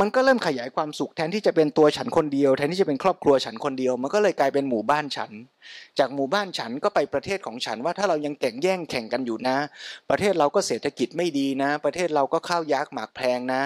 [0.00, 5.30] มันก็เริ่มขยายความสุขแทนที่จะเป็นตัวฉันคนเดียว แทนที่จะเป็นครอบครัวฉันคนเดียว มันก็เลยกลายเป็นหมู่บ้านฉัน
[5.98, 9.56] จากหมู่บ้านฉันก็ไปประเทศของฉันว่าถ้าเรายังแข่งแย่งแข่งกันอยู่นะ
[10.10, 13.62] ประเทศเราก็เศรษฐกิจไม่ดีนะ ประเทศเราก็ข้าวยากหมากแพงนะ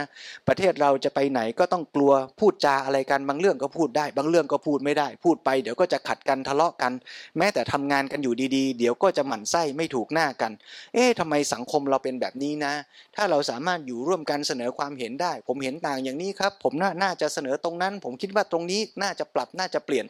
[0.48, 6.92] ประเทศเราจะไปไหนก็ต้องกลัวพูดจาอะไรกันบางเรื่องก็พูดได้ บางเรื่องก็พูดไม่ได้ พูดไปเดี๋ยวก็จะขัดกันทะเลาะกัน
[7.38, 10.52] แม้แต่ทำงานกันอยู่ดีๆ เดี๋ยวก็จะหมั่นไส้ไม่ถูกหน้ากัน
[10.94, 12.72] เอ๊ะทำไมสังคมเราเป็นแบบนี้นะ
[13.16, 20.04] ถ้าเราสามารถอยู่ร่วมกันเสนอความเห็นได้ ผมเห็นต่างอย่างนี้ครับผมน่าน่าจะเสนอตรงนั้น ผมคิดว่าตรงนี้น่าจะปรับน่าจะเปลี่ยน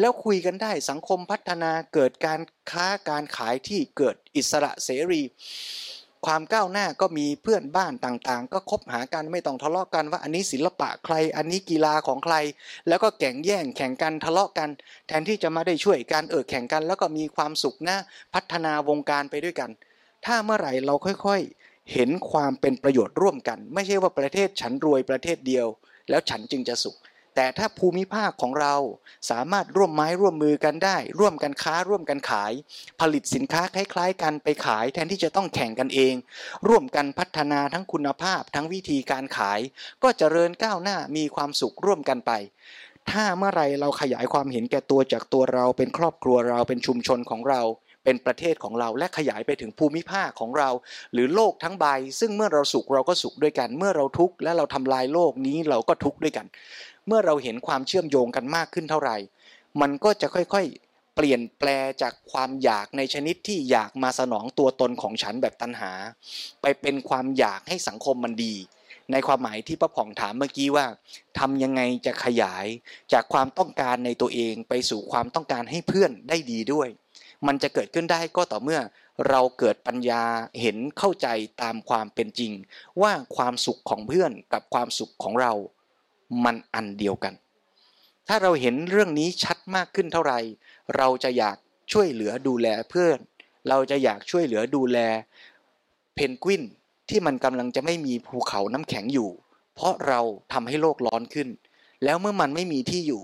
[0.00, 5.22] แล้วคุยกันได้สังคมพัฒนาเกิดการค้าการขายที่เกิดอิสระเสรี
[6.26, 12.36] ความก้าวหน้าก็มีเพื่อนบ้านต่างๆ ก็คบหากันไม่ต้องทะเลาะกันว่าอันนี้ศิลปะใคร อันนี้กีฬาของใคร
[12.88, 14.68] แล้วก็แข่งแย่งแข่งกันทะเลาะกัน
[15.06, 17.96] แทนที่จะมาได้ช่วยกันเออแข่งกัน แล้วก็มีความสุขนะ
[18.34, 19.70] พัฒนาวงการไปด้วยกัน
[20.26, 21.59] ถ้าเมื่อไหร่เราค่อยๆ
[21.92, 25.66] เห็นความเป็นประโยชน์ร่วมกัน ไม่ใช่ว่าประเทศฉันรวยประเทศเดียว
[26.10, 26.96] แล้วฉันจึงจะสุข
[27.36, 28.74] แต่ถ้าภูมิภาคของเรา
[29.30, 32.52] สามารถร่วมไม้ร่วมมือกันได้ ร่วมกันค้าร่วมกันขาย
[33.00, 36.14] ผลิตสินค้าคล้ายๆ กันไปขาย แทนที่จะต้องแข่งกันเอง
[36.68, 39.60] ร่วมกันพัฒนาทั้งคุณภาพ ทั้งวิธีการขาย
[40.02, 42.32] ก็เจริญก้าวหน้ามีความสุขร่วมกันไป
[43.10, 47.62] ถ้าเมื่อไรเราขยายความเห็นแก่ตัวจากตัวเราเป็นครอบครัวเราเป็นชุมชนของเรา
[48.04, 50.70] เป็นประเทศของเราและขยายไปถึงภูมิภาคของเรา
[51.12, 51.86] หรือโลกทั้งใบ
[52.20, 56.46] ซึ่งเมื่อเราสุขเราก็สุขด้วยกัน เมื่อเราทุกข์และเราทำลายโลกนี้เราก็ทุกข์ด้วยกัน
[57.06, 59.16] เมื่อเราเห็นความเชื่อมโยงกันมากขึ้นเท่าไหร่
[59.80, 61.68] มันก็จะค่อยๆ เปลี่ยนแปล
[62.02, 65.92] จากความอยากในชนิดที่อยากมาสนองตัวตนของฉันแบบตัณหา
[66.62, 68.54] ไปเป็นความอยากให้สังคมมันดี
[69.12, 70.86] ในความหมายที่ป้าผ่องถามเมื่อกี้ว่า
[71.38, 72.66] ทำยังไงจะขยาย
[73.12, 76.88] จากความต้องการในตัวเองไปสู่ความต้องการให้เพื่อนได้ดีด้วย
[77.46, 78.80] มันจะเกิดขึ้นได้ก็ต่อเมื่อ
[79.28, 80.22] เราเกิดปัญญา
[80.60, 81.28] เห็นเข้าใจ
[81.62, 82.52] ตามความเป็นจริง
[83.02, 85.52] ว่าความสุขของเพื่อนกับความสุขของเรา
[86.44, 87.34] มันอันเดียวกัน
[88.28, 90.38] ถ้าเราเห็นเรื่องนี้ชัดมากขึ้นเท่าไหร่
[90.96, 91.56] เราจะอยาก
[91.92, 93.18] ช่วยเหลือดูแลเพื่อน
[93.68, 94.98] เราจะอยากช่วยเหลือดูแล
[96.14, 96.62] เพนกวิน
[97.08, 99.30] ที่มันกำลังจะไม่มีภูเขาน้ำแข็งอยู่
[99.74, 100.20] เพราะเรา
[100.52, 101.48] ทำให้โลกร้อนขึ้น
[102.04, 103.22] แล้วเมื่อมันไม่มีที่อยู่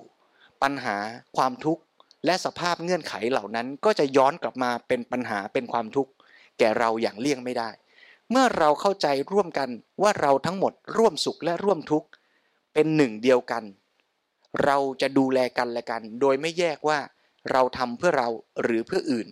[0.62, 0.96] ปัญหา
[1.36, 1.82] ความทุกข์
[2.26, 6.12] และสภาพเงื่อนไขเหล่านั้นก็จะย้อนกลับมาเป็นปัญหาเป็นความทุกข์
[6.58, 7.70] แก่เราอย่างเลี่ยงไม่ได้
[8.30, 9.68] เมื่อเราเข้าใจร่วมกัน
[10.02, 12.08] ว่าเราทั้งหมดร่วมสุขและร่วมทุกข์
[12.74, 13.64] เป็นหนึ่งเดียวกัน
[14.64, 16.98] เราจะดูแลกันและกัน โดยไม่แยกว่า
[17.52, 18.28] เราทำเพื่อเรา
[18.62, 19.28] หรือเพื่ออื่น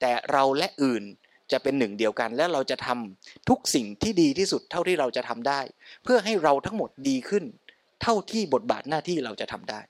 [0.00, 1.04] แต่เราและอื่น
[1.52, 5.60] จะเป็นหนึ่งเดียวกัน และเราจะทำทุกสิ่งที่ดีที่สุดเท่าที่เราจะทำได้
[6.04, 7.44] เพื่อให้เราทั้งหมดดีขึ้น
[8.02, 9.80] เท่าที่บทบาทหน้าที่เราจะทำได้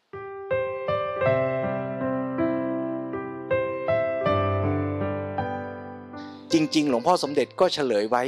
[6.54, 8.24] จริง ๆ หลวงพ่อสมเด็จก็เฉลยไว้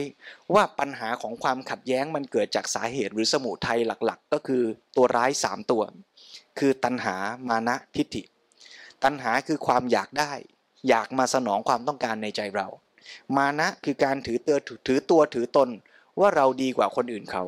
[0.54, 4.62] ว่าปัญหาของความขัดแย้งมันเกิดจากสาเหตุหรือสมุทัยหลักๆ ก็คือ
[4.96, 5.82] ตัวร้ายสามตัว
[6.58, 7.16] คือตัณหา
[7.48, 8.22] มานะทิฏฐิ
[9.04, 10.32] ตัณหาคือความอยากได้
[10.88, 12.68] อยากมาสนองความต้องการในใจเรา
[13.36, 14.58] มานะคือการถือเตือ
[14.88, 15.68] ถือตัวถือตน
[16.20, 17.44] ว่าเราดีกว่าคนอื่นเขา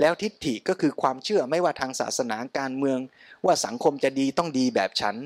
[0.00, 2.98] แล้วทิฏฐิก็คือความเชื่อไม่ว่าทางศาสนาการเมือง
[3.46, 5.16] ว่าสังคมจะดีต้องดีแบบฉัน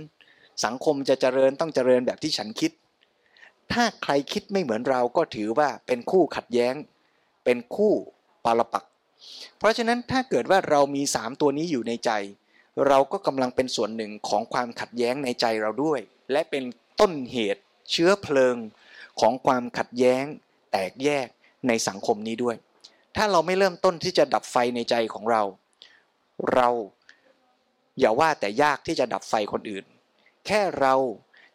[0.64, 2.73] สังคมจะเจริญต้องเจริญแบบที่ฉันคิด
[3.73, 6.75] ถ้าใครคิดไม่เหมือนเราก็ถือว่าเป็นคู่ขัดแย้ง
[7.45, 7.93] เป็นคู่
[8.45, 8.85] ปาลปัก
[9.59, 12.11] เพราะฉะนั้นถ้าเกิดว่าเรามีสามตัวนี้อยู่ในใจ
[12.89, 16.01] เราก็กำลังเป็นส่วนหนึ่งของความขัดแย้งในใจเราด้วย
[16.33, 16.64] และเป็น
[17.01, 18.57] ต้นเหตุเชื้อเพลิง
[19.21, 20.25] ของความขัดแย้ง
[20.73, 21.27] แตกแยก
[21.68, 22.57] ในสังคมนี้ด้วย
[23.16, 25.43] ถ้าเราไม่เริ่มต้นที่จะดับไฟในใจของเรา
[26.55, 26.68] เรา
[28.01, 29.85] อย่าว่าแต่ยากที่จะดับไฟคนอื่น
[30.47, 30.95] แค่เรา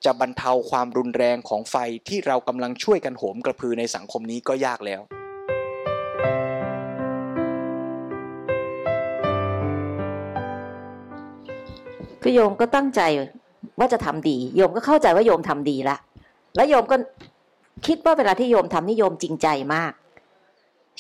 [0.05, 1.75] จะบรรเทาความรุนแรงของไฟ
[2.07, 5.01] ที่เรากำลังช่วยกันโหมกระพือในสังคมนี้ก็ยากแล้ว
[12.21, 13.01] คือโยมก็ตั้งใจ
[13.79, 15.97] ว่าจะทำดี โยมก็เข้าใจว่าโยมทำดีละ
[16.55, 16.95] แล้วโยมก็
[17.87, 19.91] คิดว่าเวลาที่โยมทำนี่โยมจริงใจมาก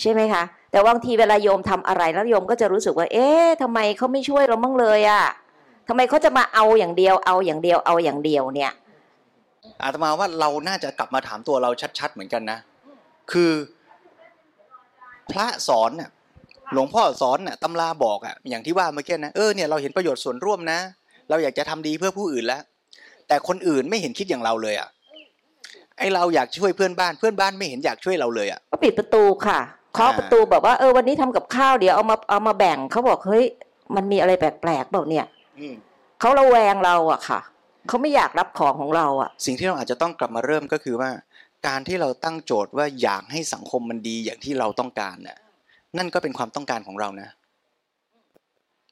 [0.01, 5.25] ใช่ไหมคะ แต่บางทีเวลาโยมทำอะไรแล้วโยมก็จะรู้สึกว่า เอ๊ะทำไมเขาไม่ช่วยเราบ้างเลยอะ่ะ
[5.87, 8.71] ทำไมเขาจะมาเอาอย่างเดียวเอาอย่างเดียวเอาอย่างเดียวเนี่ย
[9.83, 12.59] อาตมาว่าเราน่าจะกลับมาถามตัวเราชัด ๆ เหมือนกันนะ
[13.31, 13.51] คือ
[15.31, 16.09] พระสอนน่ะ
[16.73, 20.79] หลวงพ่อสอนน่ะตำราบอกอะอย่างที่ว่าเมื่อกี้นะเออเนี่ยเราเห็นประโยชน์ส่วนร่วมนะ
[21.29, 22.61] เราอยากจะทำดีเพื่อผู้อื่นแล้ว
[23.27, 24.89] แต่คนอื่นไม่เห็นคิดอย่างเราเลยอะ
[25.97, 29.59] ไอเราอยากช่วยเพื่อนบ้านเพื่อนบ้านไม่เห็นอยากช่วยเราเลยอะก็ปิดประตูค่ะ
[29.93, 33.45] เคาะประตูแบบว่าเออวันนี้ทำกับข้าวเดี๋ยวเอามาเอามาแบ่งเขาบอกเฮ้ย
[33.95, 35.25] มันมีอะไรแปลกๆเปล่าเนี่ย
[35.57, 35.75] อืม
[36.19, 37.39] เขาระแวงเราอะค่ะ
[37.87, 41.11] เขาไม่อยากรับของของเราอะสิ่งที่เราอาจจะต้องกลับมาเริ่มก็คือว่า
[41.67, 45.37] การที่เราตั้งโจทย์ว่าอยากให้สังคมมันดีอย่างที่เราต้องการน่ะ
[45.97, 47.29] นั่นก็เป็นความต้องการของเรานะ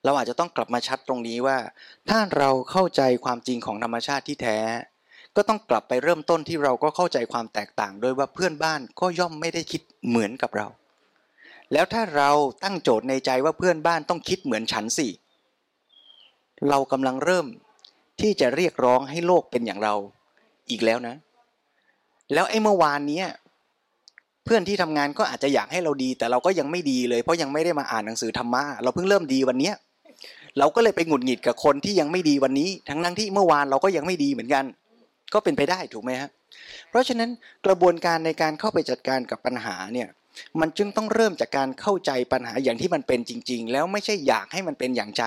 [0.06, 1.58] เราอาจจะต้องกลับมาชัดตรงนี้ว่า
[2.10, 4.58] ถ้าเราเข้าใจความจริงของธรรมชาติที่แท้
[5.36, 10.68] ก็ต้องกลับไปเริ่มต้นที่เราก็เข้าใจความแตกต่างโดยว่าเพื่อนบ้านก็ย่อมไม่ได้คิดเหมือนกับเรา
[11.74, 12.32] แล้วถ้าเรา
[12.64, 15.08] ตั้งโจทย์ในใจว่าเพื่อนบ้านต้องคิดเหมือนฉันสิ
[16.70, 17.46] เรากำลังเริ่ม
[18.22, 19.94] ที่จะเรียกร้องให้โลกเป็นอย่างเรา
[20.70, 21.16] อีกแล้วนะ
[22.34, 23.28] แล้วไอ้เมื่อวานเนี้ย
[24.46, 29.76] เพื่อนที่ทำงานก็อาจจะอยากให้เราดี แต่เราก็ยังไม่ดีเลย เพราะยังไม่ได้มาอ่านหนังสือธรรมะเราเพิ่งเริ่มดีวันเนี้ย
[30.60, 34.64] เราก็เลยไปหงุดหงิดกับคนที่ยังไม่ดีวันนี้ ทั้งนั้นที่เมื่อวานเราก็ยังไม่ดีเหมือนกัน
[35.34, 36.30] ก็เป็นไปได้ถูกไหมฮะ
[36.90, 37.30] เพราะฉะนั้น
[37.66, 40.08] กระบวนการในการเข้าไปจัดการกับปัญหาเนี่ย
[40.60, 45.24] มันจึงต้องเริ่มจากการเข้าใจปัญหาอย่างที่มันเป็นจริง ๆ แล้วไม่ใช่อยากให้มันเป็นอย่างใจ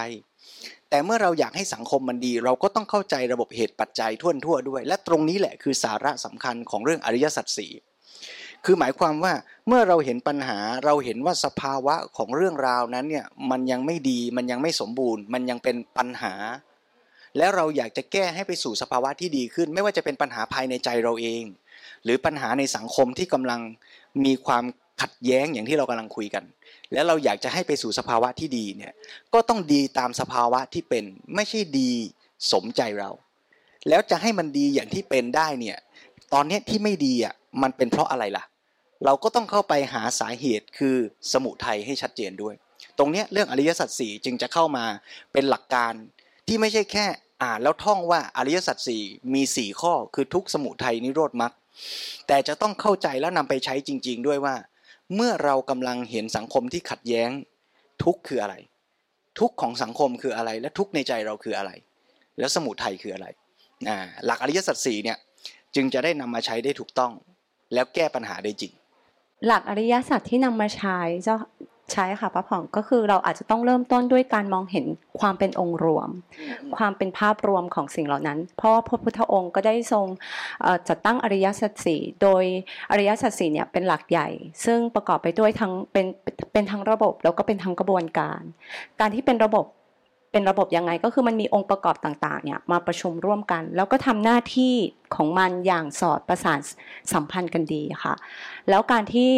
[0.90, 7.72] แต่เมื่อเราอยากให้สังคมมันดี เราก็ต้องเข้าใจระบบเหตุปัจจัยทั่วทั่วด้วย และตรงนี้แหละคือสาระสำคัญของเรื่องอริยสัจสี่
[8.64, 9.32] คือหมายความว่า
[9.68, 16.34] เมื่อเราเห็นปัญหาเราเห็นว่าสภาวะของเรื่องราวนั้นเนี่ยมันยังไม่ดีมันยังไม่สมบูรณ์ มันยังเป็นปัญหา
[17.38, 21.44] แล้วเราอยากจะแก้ให้ไปสู่สภาวะที่ดีขึ้น ไม่ว่าจะเป็นปัญหาภายในใจเราเอง
[22.04, 23.60] หรือปัญหาในสังคมที่กำลัง
[24.24, 24.64] มีความ
[25.02, 26.44] ขัดแย้งอย่างที่เรากำลังคุยกัน
[26.92, 28.92] แล้วเราอยากจะให้ไปสู่สภาวะที่ดีเนี่ย
[29.34, 31.92] ก็ต้องดีตามสภาวะที่เป็นไม่ใช่ดี
[32.52, 33.10] สมใจเรา
[33.88, 35.76] แล้วจะให้มันดีอย่างที่เป็นได้เนี่ย
[36.32, 38.44] ตอนนี้ที่ไม่ดีอะมันเป็นเพราะอะไรล่ะ
[39.04, 40.96] เราก็ต้องเข้าไปหาสาเหตุคือ
[41.32, 42.54] สมุทัยให้ชัดเจนด้วย
[42.98, 44.84] ตรงเนี้ยเรื่องอริยสัจสี่จึงจะเข้ามา
[45.32, 45.92] เป็นหลักการ
[46.48, 47.06] ที่ไม่ใช่แค่
[47.42, 49.02] อ่านแล้วท่องว่าอริยสัจสี่
[49.34, 51.52] มีสี่ข้อคือทุกสมุทัยนิโรธมรรค
[52.26, 54.54] แต่จะต้องเข้าใจแล้วนำไปใช้จริง ๆ ด้วยว่า
[55.14, 57.30] เมื่อเรากำลังเห็นสังคมที่ขัดแย้ง
[58.04, 58.54] ทุกคืออะไร
[59.38, 61.70] ทุกของสังคมคืออะไร และทุกในใจเราคืออะไร
[62.38, 63.26] แล้วสมุทัยคืออะไร
[64.26, 65.18] หลักอริยสัจสี่เนี่ย
[65.74, 67.12] จึงจะได้นำมาใช้ได้ถูกต้อง
[67.74, 68.72] แล้วแก้ปัญหาได้จริง
[69.46, 71.36] หลักอริยสัจที่นำมาใช้เจ้า
[71.92, 74.86] ใช้ค่ะป้าผ่องก็คือเราอาจจะต้องเริ่มต้นด้วยการมองเห็น
[75.20, 76.08] ความเป็นองค์รวม
[76.76, 80.06] ความเป็นภาพรวมของสิ่งเหล่านั้น เพราะว่าพระพุทธองค์ก็ได้ทรง
[80.62, 82.44] เอ่อจัดตั้งอริยสัจสี่โดย
[82.90, 84.28] อริยสัจสี่เนี่ยเป็นหลักใหญ่
[84.64, 86.06] ซึ่งประกอบไปด้วยทั้งเป็น
[86.52, 88.42] เป็นทั้งระบบแล้วก็เป็นทั้งกระบวนการ
[89.00, 89.66] การที่เป็นระบบ
[90.32, 94.74] เป็นระบบยังไงก็คือมันมีองค์ประกอบต่างๆเนี่ยมาประชุมร่วมกัน แล้วก็ทำหน้าที่
[95.14, 96.60] ของมันอย่างสอดประสาน
[97.12, 98.14] สัมพันธ์กันดีค่ะ
[98.68, 99.32] แล้วการที่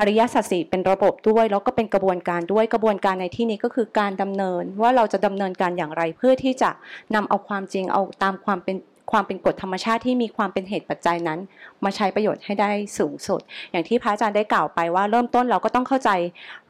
[0.00, 6.70] อริยสัจสี่เป็นระบบด้วย แล้วก็เป็นกระบวนการด้วยกระบวนการในที่นี้ก็คือการดำเนิน ว่าเราจะดำเนินการอย่างไรเพื่อที่จะ
[7.14, 8.76] นำเอาความจริงเอาตามความเป็น
[9.12, 11.38] ความเป็นกฎธรรมชาติที่มีความเป็นเหตุปัจจัยนั้น
[11.84, 13.40] มาใช้ประโยชน์ให้ได้สูงสุด
[13.70, 16.10] อย่างที่พระอาจารย์ได้กล่าวไปว่า เริ่มต้นเราก็ต้องเข้าใจ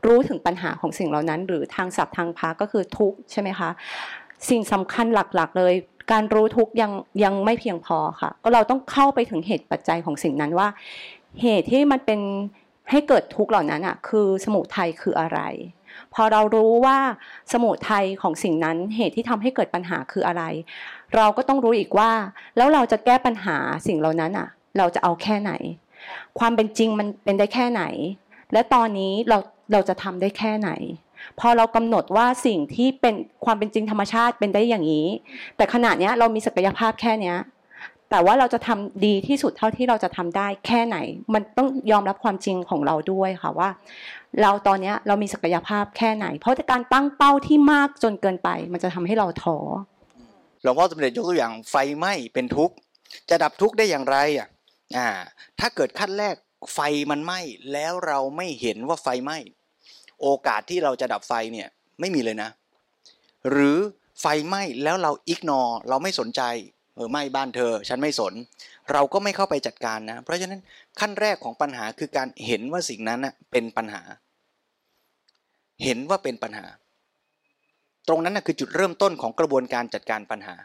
[0.07, 3.71] รู้ถึงปัญหาของสิ่งเหล่านั้น หรือทางศัพท์ทางพระก็คือทุกใช่ไหมคะ
[4.49, 5.75] สิ่งสำคัญหลักๆ เลย
[6.13, 6.93] การรู้ทุกยัง
[7.25, 10.69] ยังไม่เพียงพอค่ะ ก็เราต้องเข้าไปถึงเหตุปัจจัยของสิ่งนั้นว่า
[11.43, 12.21] เหตุที่มันเป็น
[12.91, 15.41] ให้เกิดทุกข์เหล่านั้นอะคือสมุทัยคืออะไร
[16.15, 16.99] พอเรารู้ว่า
[17.53, 20.43] สมุทัยของสิ่งนั้นเหตุที่ทำให้เกิดปัญหาคืออะไร
[21.17, 22.13] เราก็ต้องรู้อีกว่า
[22.57, 23.57] แล้วเราจะแก้ปัญหา
[23.87, 25.53] สิ่งเหล่านั้นอะ เราจะเอาแค่ไหน
[26.39, 27.83] ความเป็นจริงมันเป็นได้แค่ไหน
[28.53, 29.39] และตอนนี้เรา
[29.73, 30.71] เราจะทำได้แค่ไหน
[31.41, 33.15] พอเรากำหนดว่าสิ่งที่เป็น
[33.45, 35.07] ความเป็นจริงธรรมชาติเป็นได้อย่างนี้
[35.57, 37.37] แต่ขณะเนี้ยเรามีศักยภาพแค่เนี้ย
[38.15, 40.97] แต่ว่าเราจะทำดีที่สุดเท่าที่เราจะทำได้แค่ไหน
[41.35, 43.69] มันต้องยอมรับความจริงของเราด้วยค่ะว่า
[44.43, 49.57] เราตอนนี้เรามีศักยภาพแค่ไหน เพราะการตั้งเป้าที่มากจนเกินไป มันจะทำให้เราท้อ
[50.63, 52.75] หลวงพ่อสมเด็จยกตัวอย่างไฟไหม้เป็นทุกข์
[53.31, 54.49] จะดับทุกข์ได้อย่างไรอะ
[54.97, 55.09] อ่า
[55.61, 56.35] ถ้าเกิดขั้นแรก
[56.75, 56.79] ไฟ
[57.11, 57.41] มันไหม้
[57.73, 59.39] แล้วเราไม่เห็นว่าไฟไหม้
[60.21, 61.69] โอกาสที่เราจะดับไฟเนี่ย
[62.01, 62.51] ไม่มีเลยนะ
[63.51, 63.79] หรือ
[64.21, 66.43] ไฟไหม้แล้วเราอิกนอเราไม่สนใจ
[66.97, 68.35] เออไม้บ้านเธอ ฉันไม่สน
[68.93, 70.61] เราก็ไม่เข้าไปจัดการนะ เพราะฉะนั้น
[71.01, 74.03] ขั้นแรกของปัญหาคือการเห็นว่าสิ่งนั้นนะเป็นปัญหา
[75.85, 76.67] เห็นว่าเป็นปัญหา
[78.09, 80.57] ตรงนั้นนะคือจุดเริ่มต้นของกระบวนการจัดการปัญหา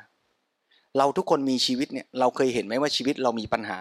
[0.97, 3.79] เราทุกคนมีชีวิตเนี่ยเราเคยเห็นไหมว่าชีวิตเรามีปัญหา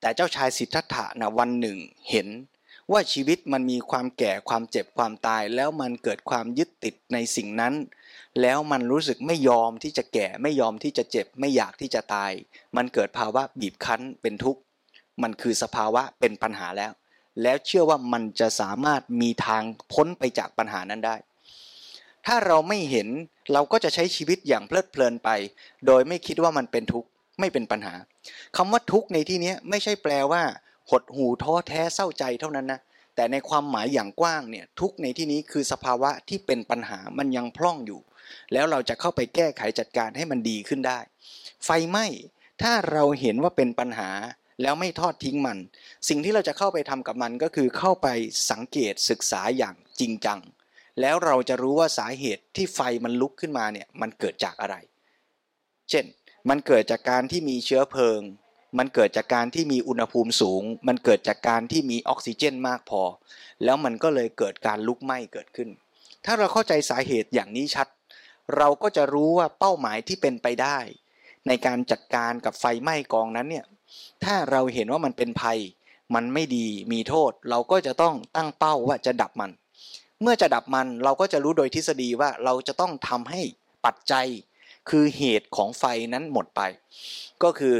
[0.00, 1.78] แต่เจ้าชายสิทธัตถะนะวันหนึ่ง
[2.10, 2.28] เห็น
[2.92, 7.74] ว่าชีวิตมันมีความแก่ความเจ็บความตาย แล้วมันเกิดความยึดติดในสิ่งนั้น
[8.40, 12.32] แล้วมันรู้สึกไม่ยอมที่จะแก่ไม่ยอมที่จะเจ็บ ไม่อยากที่จะตาย
[12.76, 14.60] มันเกิดภาวะบีบคั้นเป็นทุกข์
[15.22, 16.92] มันคือสภาวะเป็นปัญหาแล้ว
[17.42, 19.62] แล้วเชื่อว่ามันจะสามารถมีทาง
[19.92, 21.16] พ้นไปจากปัญหานั้นได้
[22.26, 23.08] ถ้าเราไม่เห็น
[23.52, 25.30] เราก็จะใช้ชีวิตอย่างเพลิดเพลินไป
[25.86, 27.08] โดยไม่คิดว่ามันเป็นทุกข์
[27.40, 27.94] ไม่เป็นปัญหา
[28.56, 30.42] คำว่าทุกข์ในที่นี้ไม่ใช่แปลว่า
[30.90, 32.80] หดหูท้อแท้เศร้าใจเท่านั้นนะ
[33.14, 38.00] แต่ในความหมายอย่างกว้างเนี่ยทุกในที่นี้คือสภาวะที่เป็นปัญหามันยังพร่องอยู่
[38.52, 40.98] แล้วเราจะเข้าไปแก้ไขจัดการให้มันดีขึ้นได้
[41.64, 42.06] ไฟไหม้
[42.62, 44.10] ถ้าเราเห็นว่าเป็นปัญหา
[44.62, 45.58] แล้วไม่ทอดทิ้งมัน
[46.08, 48.08] สิ่งที่เราจะเข้าไปทำกับมันก็คือเข้าไป
[48.50, 50.40] สังเกตศึกษาอย่างจริงจัง
[51.00, 54.76] แล้วเราจะรู้ว่าสาเหตุที่ไฟมันลุกขึ้นมาเนี่ยมันเกิดจากอะไร
[55.90, 56.04] เช่น
[56.48, 58.20] มันเกิดจากการที่มีเชื้อเพลิง
[58.78, 63.02] มันเกิดจากการที่มีอุณหภูมิสูง มันเกิดจากการที่มีออกซิเจนมากพอ
[63.64, 65.68] แล้วมันก็เลยเกิดการลุกไหม้เกิดขึ้น
[66.24, 67.88] ถ้าเราเข้าใจสาเหตุอย่างนี้ชัด
[68.56, 70.78] เราก็จะรู้ว่าเป้าหมายที่เป็นไปได้
[71.46, 73.66] ในการจัดการกับไฟไหม้กองนั้นเนี่ย
[74.24, 75.58] ถ้าเราเห็นว่ามันเป็นภัย
[76.14, 79.50] มันไม่ดีมีโทษ เราก็จะต้องตั้งเป้าว่าจะดับมัน
[80.22, 83.40] เมื่อจะดับมันเราก็จะรู้โดยทฤษฎีว่าเราจะต้องทำให้
[83.84, 84.26] ปัจจัย
[84.90, 86.60] คือเหตุของไฟนั้นหมดไป
[87.42, 87.76] ก็คือ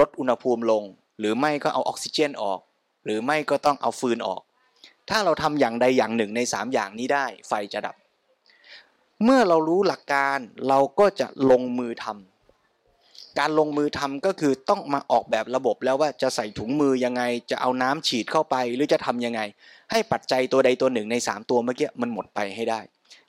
[0.00, 0.82] ลดอุณหภูมิลง
[1.18, 2.60] หรือไม่ก็เอาออกซิเจนออก
[3.04, 4.42] หรือไม่ก็ต้องเอาฟืนออก
[5.10, 7.96] ถ้าเราทำอย่างใดอย่างหนึ่งใน 3 อย่างนี้ได้ ไฟจะดับ
[9.24, 10.38] เมื่อเรารู้หลักการ
[10.68, 19.40] เราก็จะลงมือทำการลงมือทำก็คือต้องมาออกแบบระบบแล้วว่าจะใส่ถุงมือยังไง จะเอาน้ำฉีดเข้าไปหรือจะทํำยังไง
[19.90, 22.80] ให้ปัจจัยตัวใดตัวหนึ่งใน 3 ตัวเมื่อกี้มันหมดไปให้ได้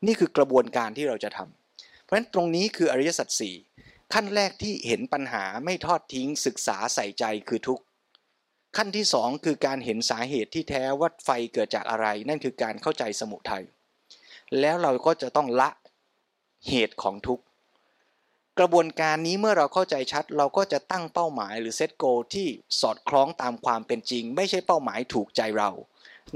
[0.05, 3.55] นี่คือกระบวนการที่เราจะทำเพราะฉะนั้นตรงนี้คืออริยสัจสี่
[4.13, 7.83] ขั้นแรกที่เห็นปัญหาไม่ทอดทิ้งศึกษาใส่ใจคือทุกข์
[8.77, 13.63] ขั้นที่สองคือการเห็นสาเหตุที่แท้ว่าไฟเกิดจากอะไร นั่นคือการเข้าใจสมุทัย
[14.59, 15.69] แล้วเราก็จะต้องละ
[16.67, 17.43] เหตุของทุกข์
[18.59, 22.47] กระบวนการนี้เมื่อเราเข้าใจชัด เราก็จะตั้งเป้าหมายหรือเซตโกที่
[22.81, 25.69] สอดคล้องตามความเป็นจริง ไม่ใช่เป้าหมายถูกใจเรา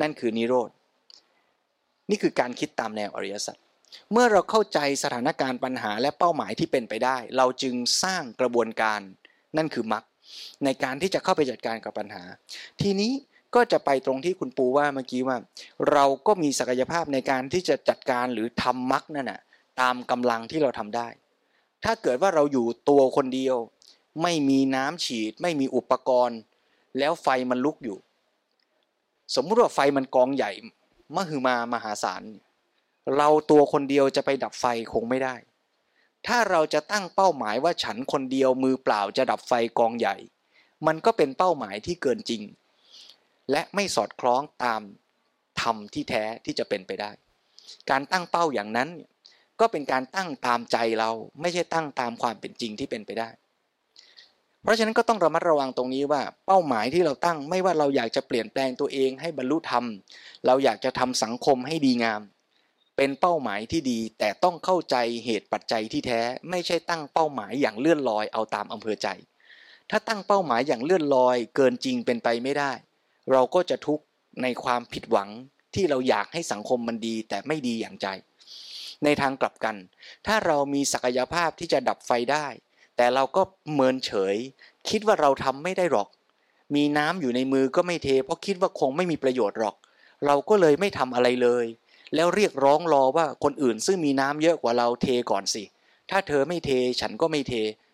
[0.02, 0.70] นั่นคือนิโรธ
[2.10, 3.58] นี่คือการคิดตามแนวอริยสัจ
[4.12, 9.00] เมื่อเราเข้าใจสถานการณ์ปัญหาและเป้าหมายที่เป็นไปได้ เราจึงสร้างกระบวนการ
[9.58, 10.04] นั่นคือมรรค
[10.66, 12.24] ในการที่จะเข้าไปจัดการกับปัญหา
[12.82, 13.12] ทีนี้
[13.56, 15.38] ก็จะไปตรงที่คุณปูว่าเมื่อกี้ว่า
[15.92, 19.42] เราก็มีศักยภาพในการที่จะจัดการหรือทำมรรคนั่นน่ะ
[19.82, 21.08] ตามกำลังที่เราทำได้
[21.84, 23.56] ถ้าเกิดว่าเราอยู่ตัวคนเดียว
[24.22, 26.40] ไม่มีน้ำฉีด ไม่มีอุปกรณ์
[26.98, 27.98] แล้วไฟมันลุกอยู่
[29.36, 30.52] สมมุติว่าไฟมันกองใหญ่
[31.16, 32.24] มหึมามหาศาล
[33.18, 35.36] เราตัวคนเดียวจะไปดับไฟคงไม่ได้
[36.28, 40.16] ถ้าเราจะตั้งเป้าหมายว่าฉันคนเดียวมือเปล่าจะดับไฟกองใหญ่
[40.88, 42.42] มันก็เป็นเป้าหมายที่เกินจริง
[43.52, 44.82] และไม่สอดคล้องตาม
[45.62, 47.12] ธรรมที่แท้ที่จะเป็นไปได้
[47.90, 48.90] การตั้งเป้าอย่างนั้น
[49.60, 53.30] ก็เป็นการตั้งตามใจเราไม่ใช่ตั้งตามความเป็นจริงที่เป็นไปได้
[54.64, 59.86] เพราะฉะนั้นก็ต้องระมัดระวังตรงนี้ว่า เป้าหมายที่เราตั้งไม่ว่าเราอยากจะเปลี่ยนแปลงตัวเองให้บรรลุธรรม
[60.46, 62.22] เราอยากจะทำสังคมให้ดีงาม
[62.98, 64.96] เป็นเป้าหมายที่ดีแต่ต้องเข้าใจ
[65.26, 69.08] เหตุปัจจัยที่แท้ ไม่ใช่ตั้งเป้าหมายอย่างเลื่อนลอยเอาตามอำเภอใจ
[69.90, 72.72] ถ้าตั้งเป้าหมายอย่างเลื่อนลอย เกินจริงเป็นไปไม่ได้
[73.32, 74.04] เราก็จะทุกข์
[74.44, 75.30] ในความผิดหวัง
[75.76, 78.08] ที่เราอยากให้สังคมมันดีแต่ไม่ดีอย่างใจ
[79.04, 79.76] ในทางกลับกัน
[80.28, 82.48] ถ้าเรามีศักยภาพที่จะดับไฟได้
[82.98, 83.42] แต่เราก็
[83.74, 84.36] เมินเฉย
[84.90, 86.08] คิดว่าเราทำไม่ได้หรอก
[86.76, 89.76] มีน้ำอยู่ในมือก็ไม่เท เพราะคิดว่าคงไม่มีประโยชน์หรอก
[90.26, 91.66] เราก็เลยไม่ทำอะไรเลย
[92.16, 95.64] แล้วเรียกร้องรอว่าคนอื่นซึ่งมีน้ำเยอะกว่าเราเทก่อนสิ
[96.10, 96.70] ถ้าเธอไม่เท
[97.02, 97.54] ฉันก็ไม่เท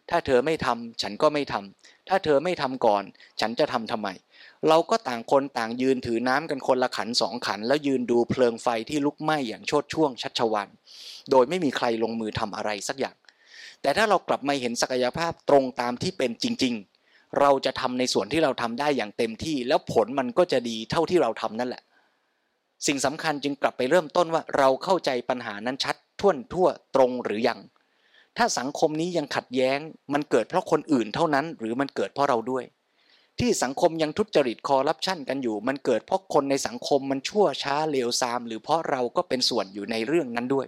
[0.10, 3.04] ถ้าเธอไม่ทำฉันก็ไม่ทำถ้าเธอไม่ทำก่อน
[3.42, 4.08] ฉันจะทำทำไม
[4.70, 10.68] เราก็ต่างคนต่างยืนถือน้ำกันคนละขันสองขัน แล้วยืนดูเพลิงไฟที่ลุกไหม้อย่างโชดช่วงชัชวัน
[11.32, 13.16] โดยไม่มีใครลงมือทำอะไรสักอย่าง
[13.82, 16.74] แต่ถ้าเรากลับมาเห็นศักยภาพตรงตามที่เป็นจริง
[17.08, 21.84] ๆ เราจะทำในส่วนที่เราทำได้อย่างเต็มที่ แล้วผลมันก็จะดีเท่าที่เราทำนั่นแหละ
[22.88, 27.60] สิ่งสำคัญจึงกลับไปเริ่มต้นว่าเราเข้าใจปัญหานั้นชัดท่วนทั่วตรงหรือยัง
[28.38, 29.80] ถ้าสังคมนี้ยังขัดแย้ง
[30.14, 32.64] มันเกิดเพราะคนอื่นเท่านั้น หรือมันเกิดเพราะเราด้วย
[33.40, 40.68] ที่สังคมยังทุจริตคอร์รัปชันกันอยู่ มันเกิดเพราะคนในสังคมมันชั่วช้าเลวทราม หรือเพราะเราก็เป็นส่วนอยู่ในเรื่องนั้นด้วย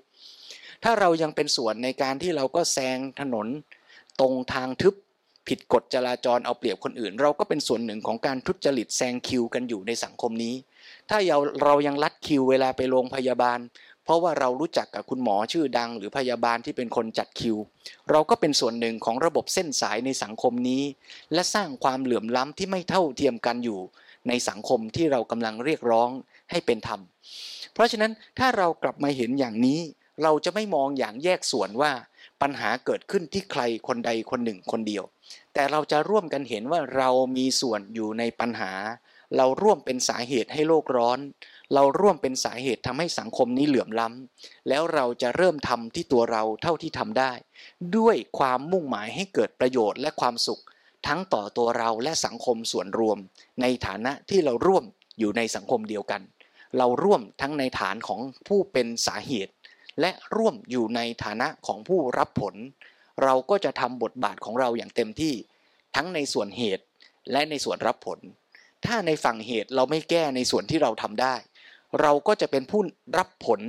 [0.83, 3.47] ถ้าเรายังเป็นส่วนในการที่เราก็แซงถนน
[4.19, 4.95] ตรงทางทึบ
[5.47, 10.55] ผิดกฎจราจรเอาเปรียบคนอื่น เราก็เป็นส่วนหนึ่งของการทุจริตแซงคิวกันอยู่ในสังคมนี้
[11.09, 13.59] ถ้าเราเรายังลัดคิวเวลาไปโรงพยาบาล
[14.09, 17.57] ราะว่าเรารู้จักกับคุณหมอชื่อดัง หรือพยาบาลที่เป็นคนจัดคิว
[18.11, 20.83] เราก็เป็นส่วนหนึ่งของระบบเส้นสายในสังคมนี้
[21.33, 23.79] และสร้างความเหลื่อมล้ำที่ไม่เท่าเทียมกันอยู่
[24.27, 26.09] ในสังคมที่เรากำลังเรียกร้อง
[26.51, 27.01] ให้เป็นธรรม
[27.73, 29.79] เพราะฉะนั้นถ้าเรากลับมาเห็นอย่างนี้
[30.23, 31.91] เราจะไม่มองอย่างแยกส่วนว่า
[32.41, 35.03] ปัญหาเกิดขึ้นที่ใครคนใดคนหนึ่งคนเดียว
[35.53, 38.71] แต่เราจะร่วมกันเห็นว่าเรามีส่วนอยู่ในปัญหา
[39.37, 41.19] เราร่วมเป็นสาเหตุให้โลกร้อน
[41.73, 47.31] เราร่วมเป็นสาเหตุทำให้สังคมนี้เหลื่อมล้ำแล้วเราจะเริ่มทำที่ตัวเราเท่าที่ทำได้
[47.97, 50.61] ด้วยความมุ่งหมายให้เกิดประโยชน์และความสุข
[51.07, 53.17] ทั้งต่อตัวเราและสังคมส่วนรวม
[53.61, 54.83] ในฐานะที่เราร่วม
[55.19, 56.21] อยู่ในสังคมเดียวกัน
[56.77, 59.53] เราร่วมทั้งในฐานของผู้เป็นสาเหตุ
[60.01, 62.55] และร่วมอยู่ในฐานะของผู้รับผล
[63.23, 65.33] เราก็จะทำบทบาทของเราอย่างเต็มที่
[65.95, 66.83] ทั้งในส่วนเหตุ
[67.31, 68.19] และในส่วนรับผล
[68.85, 71.35] ถ้าในฝั่งเหตุเราไม่แก้ในส่วนที่เราทำได้
[72.01, 72.81] เราก็จะเป็นผู้
[73.17, 73.59] รับผล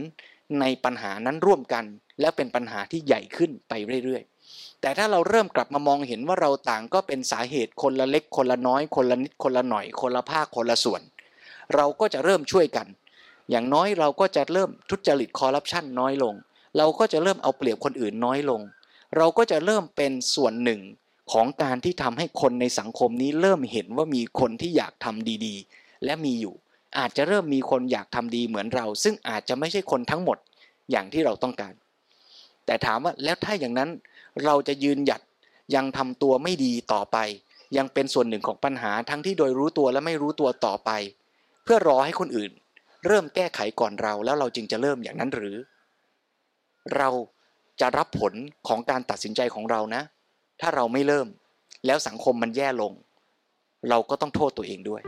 [0.61, 1.85] ในปัญหานั้นร่วมกัน
[2.21, 3.73] และเป็นปัญหาที่ใหญ่ขึ้นไป
[4.05, 11.03] เรื่อยๆ แต่ถ้าเราเริ่มกลับมามองเห็นว่าเราต่างก็เป็นสาเหตุคนละเล็กคนละน้อย คนละนิดคนละหน่อย คนละภาคคนละส่วน
[11.75, 12.87] เราก็จะเริ่มช่วยกัน
[13.51, 16.35] อย่างน้อยเราก็จะเริ่มทุจริตคอร์รัปชันน้อยลง
[16.77, 18.61] เราก็จะเริ่มเอาเปรียบคนอื่นน้อยลง
[19.17, 20.81] เราก็จะเริ่มเป็นส่วนหนึ่ง
[21.33, 26.55] ของการที่ทำให้คนในสังคมนี้เริ่มเห็นว่ามีคนที่อยากทำดีๆ และมีอยู่
[26.99, 30.39] อาจจะเริ่มมีคนอยากทำดีเหมือนเรา ซึ่งอาจจะไม่ใช่คนทั้งหมด
[30.91, 31.75] อย่างที่เราต้องการ
[32.67, 33.91] แต่ถามว่าแล้วถ้าอย่างนั้น
[34.45, 35.21] เราจะยืนหยัด
[35.75, 37.17] ยังทำตัวไม่ดีต่อไป
[37.77, 40.91] ยังเป็นส่วนหนึ่งของปัญหาทั้งที่โดยรู้ตัวและไม่รู้ตัวต่อไป
[41.65, 42.51] เพื่อรอให้คนอื่น
[43.07, 45.57] เริ่มแก้ไขก่อนเราแล้วเราจึงจะเริ่มอย่างนั้นหรือ
[46.97, 47.09] เรา
[47.81, 48.33] จะรับผล
[48.69, 50.03] ของการตัดสินใจของเรานะ
[50.61, 51.27] ถ้าเราไม่เริ่ม
[51.87, 52.93] แล้วสังคมมันแย่ลง
[53.89, 55.03] เราก็ต้องโทษตัวเองด้วย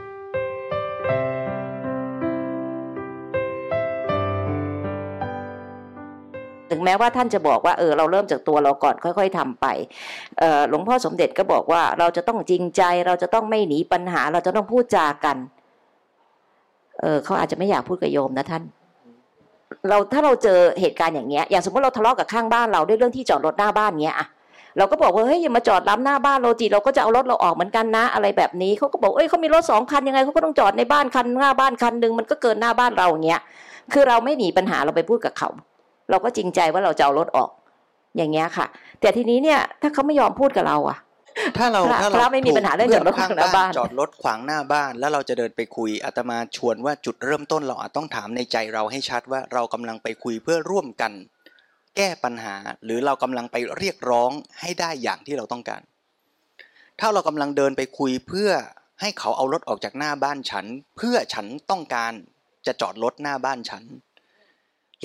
[6.73, 9.67] ถึงแม้ว่าท่านจะบอกว่าเออเราเริ่มจากตัวเราก่อนค่อย ๆทำไป
[10.69, 15.37] หลวงพ่อสมเด็จก็บอกว่าเราจะต้องจริงใจ เราจะต้องไม่หนีปัญหา เราจะต้องพูดจากัน
[17.01, 18.63] เออเขาอาจจะไม่อยากพูดกับโยมนะท่าน
[19.89, 24.27] เราถ้าเราเจอเหตุการณ์อย่างเงี้ย อย่างสมมติเราทะเลาะกับข้างบ้านเราด้วยเรื่องที่จอดรถหน้าบ้านเงี้ยอะ
[24.79, 33.41] เราก็บอกว่าเฮ้ยอย่ามาจอดล้ำหน้าบ้านเราจีเราก็จะเอารถเราออกเหมือนกันนะ อะไรแบบนี้เขาก็บอกเอ้ยเขามีรถสองคันยังไงเขาก็ต้องจอดในบ้านคันหน้าบ้านคันหนึ่งมันก็เกินหน้าบ้านเราอย่างเงี้ย
[33.93, 35.49] คือเราไม่หนีปัญหาเราไปพูดกับเขา
[36.13, 37.51] เราก็จริงใจว่าเราจะเอารถออก
[38.17, 38.67] อย่างเงี้ยค่ะ
[39.01, 40.99] แต่ทีนี้เนี่ยถ้าเขาไม่ยอมพูดกับเราอะ
[41.59, 51.13] ถ้าเราพระถ้าพระไม่มีปัญหาเรื่องจอดรถข้างขวางหน้าบ้านบ้านจอดรถขวางหน้าบ้าน แล้วเราจะเดินไปคุยอาตมาชวนว่าจุดเริ่มต้นเราอาจต้องถามในใจเราให้ชัดว่าเรากำลังไปคุยเพื่อร่วมกัน
[51.97, 52.55] แก้ปัญหา
[52.85, 55.83] หรือเรากำลังไปเรียกร้องให้ได้อย่างที่เราต้องการ
[57.01, 58.51] ถ้าเรากำลังเดินไปคุยเพื่อ
[59.01, 62.13] ให้เขาเอารถออกจากหน้าบ้านฉัน เพื่อฉันต้องการ
[62.67, 63.83] จะจอดรถหน้าบ้านฉัน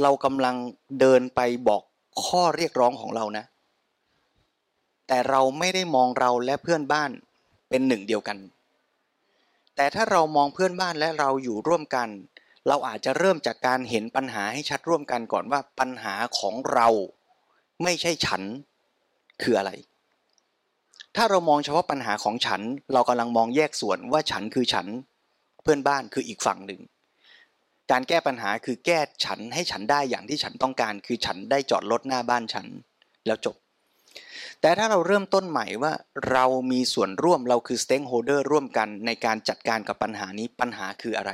[0.02, 0.56] เรากำลัง
[1.00, 1.82] เดินไปบอก
[2.24, 3.45] ข้อเรียกร้องของเรานะ
[5.08, 7.12] แต่เราไม่ได้มองเราและเพื่อนบ้าน
[7.70, 8.38] เป็นหนึ่งเดียวกัน
[9.76, 12.10] แต่ถ้าเรามองเพื่อนบ้านและเราอยู่ร่วมกัน
[12.68, 16.88] เราอาจจะเริ่มจากการเห็นปัญหาให้ชัดร่วมกันก่อนว่าปัญหาของเรา
[17.84, 18.41] ไม่ใช่ฉัน
[19.41, 19.72] คืออะไร
[21.16, 22.62] ถ้าเรามองเฉพาะปัญหาของฉัน
[22.93, 24.88] เรากำลังมองแยกส่วนว่าฉันคือฉัน
[25.64, 26.82] เพื่อนบ้านคืออีกฝั่งหนึ่ง
[27.92, 32.68] การแก้ปัญหาคือแก้ฉันให้ฉันได้อย่างที่ฉันต้องการ คือฉันได้จอดรถหน้าบ้านฉัน
[33.26, 33.56] แล้วจบ
[34.62, 35.94] แต่ถ้าเราเริ่มต้นใหม่ว่า
[36.32, 41.32] เรามีส่วนร่วมเราคือ stakeholder ร่วมกันในการจัดการกับปัญหานี้ปัญหาคืออะไร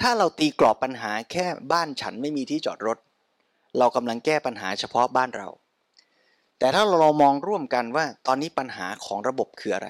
[0.00, 2.98] ถ้าเราตีกรอบปัญหาแค่บ้านฉันไม่มีที่จอดรถ
[3.78, 5.48] เรากำลังแก้ปัญหาเฉพาะบ้านเรา
[6.58, 9.88] แต่ถ้าเรามองร่วมกันว่าตอนนี้ปัญหาของระบบคืออะไร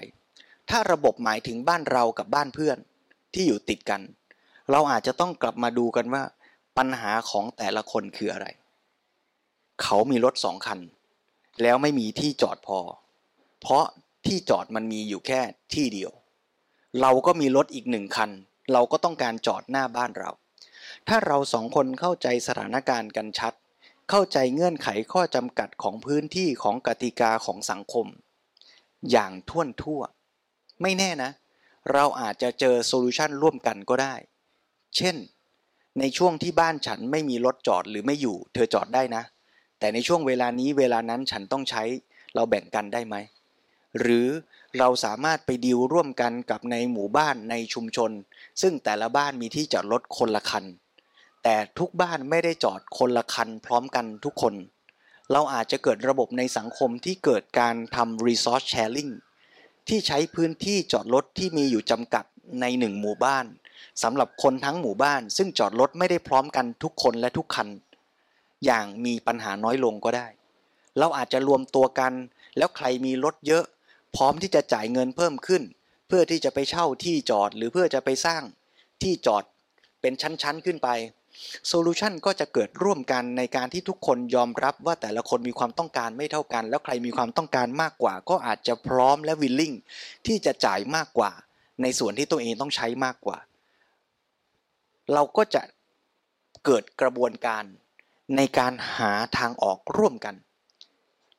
[0.70, 2.79] ถ้าระบบหมายถึงบ้านเรากับบ้านเพื่อน
[3.35, 4.01] ที่อยู่ติดกัน
[4.73, 6.23] เราอาจจะต้องกลับมาดูกันว่า
[6.79, 8.47] ปัญหาของแต่ละคนคืออะไร
[9.83, 10.79] เขามีรถสองคัน
[11.62, 12.79] แล้วไม่มีที่จอดพอ
[13.61, 13.85] เพราะ
[14.27, 15.41] ที่จอดมันมีอยู่แค่
[15.75, 16.12] ที่เดียว
[17.01, 18.31] เราก็มีรถอีกหนึ่งคัน
[18.73, 20.31] เราก็ต้องการจอดหน้าบ้านเรา
[21.09, 23.55] ถ้าเราสองคนเข้าใจสถานการณ์กันชัด
[24.11, 28.07] เข้าใจเงื่อนไขข้อจำกัดของพื้นที่ของกติกาของสังคม
[29.11, 30.01] อย่างท่วนทั่ว
[30.83, 31.31] ไม่แน่นะ
[31.93, 34.14] เราอาจจะเจอโซลูชันร่วมกันก็ได้
[34.97, 35.16] เช่น
[35.99, 39.22] ในช่วงที่บ้านฉันไม่มีรถจอดหรือไม่อยู่ เธอจอดได้นะ
[39.78, 41.82] แต่ในช่วงเวลานี้เวลานั้นฉันต้องใช้
[42.34, 43.16] เราแบ่งกันได้ไหม
[44.01, 44.28] หรือ
[44.78, 48.11] เราสามารถไปดีลร่วมกันกับในหมู่บ้านในชุมชน
[48.62, 50.64] ซึ่งแต่ละบ้านมีที่จอดรถคนละคัน
[51.45, 54.55] แต่ทุกบ้านไม่ได้จอดคนละคันพร้อมกันทุกคน
[55.32, 59.12] เราอาจจะเกิดระบบในสังคมที่เกิดการทำ resource sharing
[59.88, 62.24] ที่ใช้พื้นที่จอดรถที่มีอยู่จำกัด
[62.61, 63.47] ในหนึ่งหมู่บ้าน
[64.03, 67.68] สำหรับคนทั้งหมู่บ้าน ซึ่งจอดรถไม่ได้พร้อมกันทุกคนและทุกคัน
[68.64, 70.26] อย่างมีปัญหาน้อยลงก็ได้
[70.99, 72.12] เราอาจจะรวมตัวกัน
[72.59, 73.64] แล้วใครมีรถเยอะ
[74.16, 75.62] พร้อมที่จะจ่ายเงินเพิ่มขึ้น
[76.09, 78.43] เพื่อที่จะไปเช่าที่จอดหรือเพื่อจะไปสร้าง
[79.03, 79.45] ที่จอด
[80.01, 80.89] เป็นชั้นๆขึ้นไป
[81.68, 89.72] โซลูชันก็จะเกิดร่วมกันในการที่ทุกคนยอมรับว่าแต่ละคนมีความต้องการไม่เท่ากัน แล้วใครมีความต้องการมากกว่า ก็อาจจะพร้อมและวิลลิ่ง
[90.26, 91.30] ที่จะจ่ายมากกว่า
[91.83, 93.39] ในส่วนที่ตัวเองต้องใช้มากกว่า
[95.13, 95.63] เราก็จะ
[96.65, 97.65] เกิดกระบวนการ
[98.37, 100.35] ในการหาทางออกร่วมกัน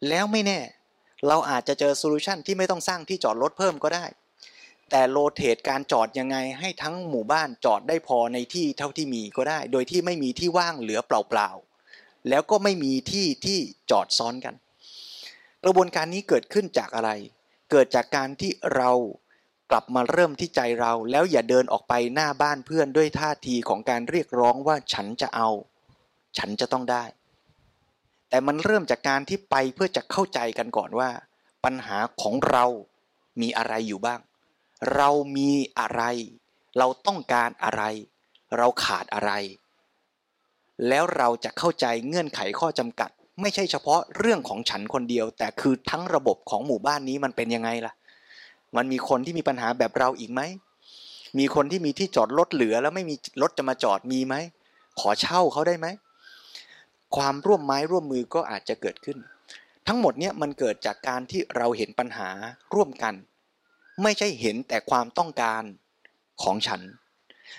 [0.09, 0.59] แล้วไม่แน่
[1.27, 4.05] เราอาจจะเจอ solution ที่ไม่ต้องสร้างที่จอดรถเพิ่มก็ได้
[4.89, 13.59] แต่ rotate การจอดยังไงให้ทั้งหมู่บ้านจอดได้พอในที่เท่าที่มีก็ได้ โดยที่ไม่มีที่ว่างเหลือเปล่าๆ แล้วก็ไม่มีที่ที่
[13.91, 14.55] จอดซ้อนกัน
[15.63, 17.09] กระบวนการนี้เกิดขึ้นจากอะไร
[17.71, 18.91] เกิดจากการที่เรา
[19.71, 25.49] กลับมาเริ่มที่ใจเรา แล้วอย่าเดินออกไปหน้าบ้านเพื่อนด้วยท่าทีของการเรียกร้องว่าฉันจะเอา
[26.37, 27.03] ฉันจะต้องได้
[28.29, 31.09] แต่มันเริ่มจากการที่ไปเพื่อจะเข้าใจกันก่อนว่า
[31.63, 32.65] ปัญหาของเรา
[33.41, 34.19] มีอะไรอยู่บ้าง
[34.95, 36.03] เรามีอะไร
[36.77, 37.83] เราต้องการอะไร
[38.57, 39.31] เราขาดอะไร
[40.87, 43.09] แล้วเราจะเข้าใจเงื่อนไขข้อจำกัด
[43.41, 47.93] ไม่ใช่เฉพาะเรื่องของฉันคนเดียว แต่คือทั้งระบบของหมู่บ้านนี้มันเป็นยังไงล่ะ
[48.77, 50.41] มันมีคนที่มีปัญหาแบบเราอีกไหม
[51.39, 54.35] มีคนที่มีที่จอดรถเหลือแล้วไม่มีรถจะมาจอดมีไหม
[54.99, 55.87] ขอเช่าเขาได้ไหม
[57.15, 59.17] ความร่วมไม้ร่วมมือก็อาจจะเกิดขึ้น
[59.87, 62.29] ทั้งหมดเนี่ยมันเกิดจากการที่เราเห็นปัญหา
[62.73, 63.13] ร่วมกัน
[64.03, 65.63] ไม่ใช่เห็นแต่ความต้องการ
[66.43, 66.81] ของฉัน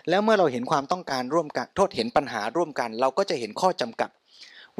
[0.08, 4.10] แล้วเมื่อเราเห็นความต้องการร่วมกัน โทษเห็นปัญหาร่วมกัน เราก็จะเห็นข้อจำกัด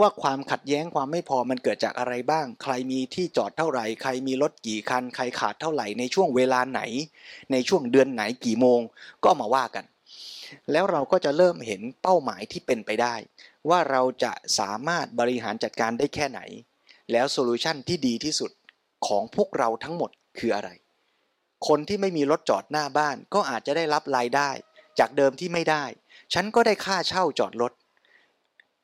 [0.01, 6.81] ว่าความขัดแย้งความไม่พอมันเกิดจากอะไรบ้าง ใครมีที่จอดเท่าไหร่ ใครมีรถกี่คัน ใครขาดเท่าไหร่ในช่วงเวลาไหน
[7.53, 8.81] ในช่วงเดือนไหนกี่โมง
[9.25, 9.85] ก็มาว่ากัน
[10.73, 13.15] แล้วเราก็จะเริ่มเห็นเป้าหมายที่เป็นไปได้
[13.69, 16.41] ว่าเราจะสามารถบริหารจัดการได้แค่ไหน
[17.13, 18.51] แล้ว solution ที่ดีที่สุด
[19.07, 20.71] ของพวกเราทั้งหมดคืออะไร
[21.69, 24.51] คนที่ไม่มีรถจอดหน้าบ้านก็อาจจะได้รับรายได้
[24.99, 25.85] จากเดิมที่ไม่ได้
[26.35, 27.73] ฉันก็ได้ค่าเช่าจอดรถ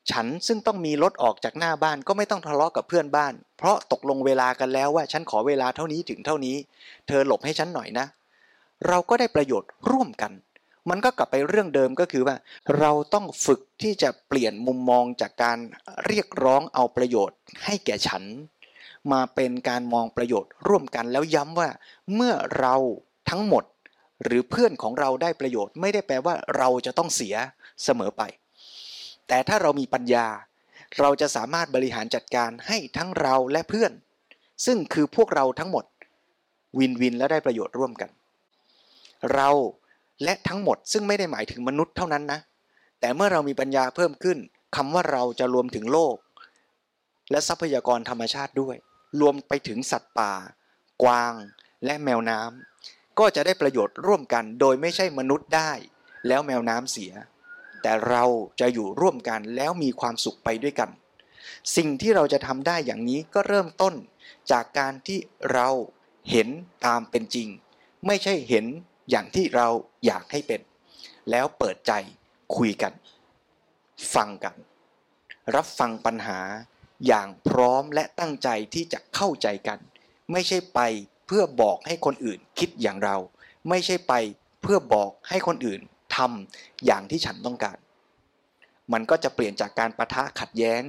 [0.09, 6.55] ฉันซึ่งต้องมีรถออกจากหน้าบ้านก็ไม่ต้องทะเลาะกับเพื่อนบ้าน เพราะตกลงเวลากันแล้วว่าฉันขอเวลาเท่านี้ถึงเท่านี้
[7.07, 8.05] เธอหลบให้ฉันหน่อยนะ
[8.87, 10.31] เราก็ได้ประโยชน์ร่วมกัน
[10.89, 12.35] มันก็กลับไปเรื่องเดิมก็คือว่า
[12.79, 15.57] เราต้องฝึกที่จะเปลี่ยนมุมมองจากการ
[16.05, 18.23] เรียกร้องเอาประโยชน์ ให้แก่ฉัน
[19.11, 21.69] มาเป็นการมองประโยชน์ร่วมกันแล้วย้ำว่า
[22.15, 22.75] เมื่อเรา
[23.29, 23.63] ทั้งหมด
[24.23, 27.35] หรือเพื่อนของเราได้ประโยชน์ ไม่ได้แปลว่าเราจะต้องเสีย
[27.83, 28.21] เสมอไป
[29.33, 30.27] แต่ถ้าเรามีปัญญา
[30.99, 33.91] เราจะสามารถบริหารจัดการให้ทั้งเราและเพื่อน
[34.65, 35.85] ซึ่งคือพวกเราทั้งหมด
[36.79, 38.09] วินวินและได้ประโยชน์ร่วมกัน
[39.33, 39.49] เรา
[40.23, 42.39] และทั้งหมดซึ่งไม่ได้หมายถึงมนุษย์เท่านั้นนะ
[42.99, 44.37] แต่เมื่อเรามีปัญญาเพิ่มขึ้น
[44.75, 46.15] คำว่าเราจะรวมถึงโลก
[47.31, 48.75] และทรัพยากรธรรมชาติด้วย
[49.21, 50.33] รวมไปถึงสัตว์ป่า
[51.03, 51.33] กวาง
[51.85, 55.71] และแมวน้ำก็จะได้ประโยชน์ร่วมกัน โดยไม่ใช่มนุษย์ได้
[56.27, 57.11] แล้วแมวน้ำเสีย
[57.81, 58.23] แต่เรา
[58.59, 60.89] จะอยู่ร่วมกันแล้วมีความสุขไปด้วยกัน
[61.75, 63.93] สิ่งที่เราจะทำได้อย่างนี้ก็เริ่มต้น
[64.51, 65.19] จากการที่
[65.53, 65.67] เรา
[66.31, 66.47] เห็น
[66.85, 67.47] ตามเป็นจริง
[68.07, 68.65] ไม่ใช่เห็น
[69.09, 69.67] อย่างที่เรา
[70.05, 70.61] อยากให้เป็น
[71.31, 71.91] แล้วเปิดใจ
[72.55, 72.93] คุยกัน
[74.13, 74.55] ฟังกัน
[75.55, 76.39] รับฟังปัญหา
[77.07, 79.79] อย่างพร้อมและตั้งใจที่จะเข้าใจกัน
[80.31, 80.79] ไม่ใช่ไป
[81.27, 83.17] เพื่อบอกให้คนอื่นคิดอย่างเรา
[83.69, 84.13] ไม่ใช่ไป
[84.61, 85.81] เพื่อบอกให้คนอื่น
[86.21, 87.77] ทำอย่างที่ฉันต้องการ
[88.93, 90.81] มันก็จะเปลี่ยนจากการประทะขัดแย้ง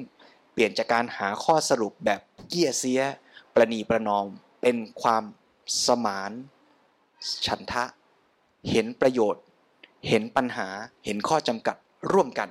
[0.52, 3.00] เปลี่ยนจากการหาข้อสรุปแบบเกี้ยเสีย
[3.54, 4.26] ประนีประนอม
[4.62, 5.24] เป็นความ
[5.86, 6.32] สมาน
[7.46, 7.84] ฉันทะ
[8.70, 9.42] เห็นประโยชน์
[10.08, 10.68] เห็นปัญหา
[11.04, 11.76] เห็นข้อจำกัด
[12.12, 12.48] ร่วมกัน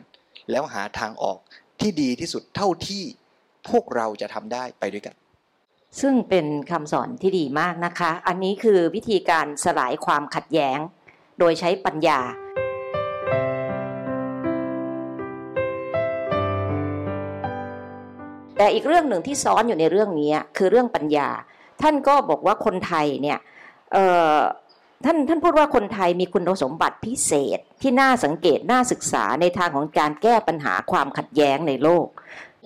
[0.52, 1.38] แล้วหาทางออก
[1.80, 3.04] ที่ดีที่สุดเท่าที่
[3.70, 5.16] พวกเราจะทำได้ไปด้วยกัน
[6.02, 10.80] ซึ่งเป็นคำสอนที่ดีมากนะคะ อันนี้คือวิธีการสลายความขัดแย้ง
[11.40, 12.20] โดยใช้ปัญญา
[18.62, 21.30] แต่อีกเรื่องหนึ่งที่ซ้อนอยู่ในเรื่องนี้คือเรื่องปัญญา
[21.82, 23.40] ท่านก็บอกว่าคนไทยเนี่ย
[25.06, 32.08] ท่านท่านพูดว่าคนไทยมีคุณสมบัติพิเศษที่น่าสังเกตน่าศึกษาในทางของการแก้ปัญหาความขัดแย้งในโลก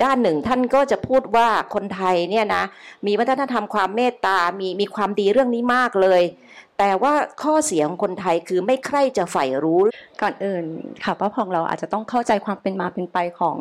[0.04, 2.64] ด้านหนึ่งท่านก็จะพูดว่าคนไทยเนี่ยนะ
[3.08, 6.22] มีวัฒนธรรมความเมตตา มีมีความดีเรื่องนี้มากเลย
[6.80, 7.13] แต่ว่า
[7.43, 9.82] ข้อเสียของคนไทยคือไม่ใคร่จะใฝ่รู้
[10.21, 10.65] ก่อนอื่น
[11.03, 13.57] ค่ะป้าพองเราอาจจะต้องเข้าใจความเป็นมาเป็นไปของ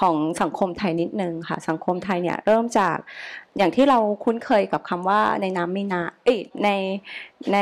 [0.00, 2.96] ของสังคมไทยนิดนึงค่ะ สังคมไทยเนี่ยเริ่มจาก
[3.56, 6.68] อย่างที่เราคุ้นเคยกับคำว่าในน้ำมีนาเอ้ยใน
[7.52, 7.58] ใน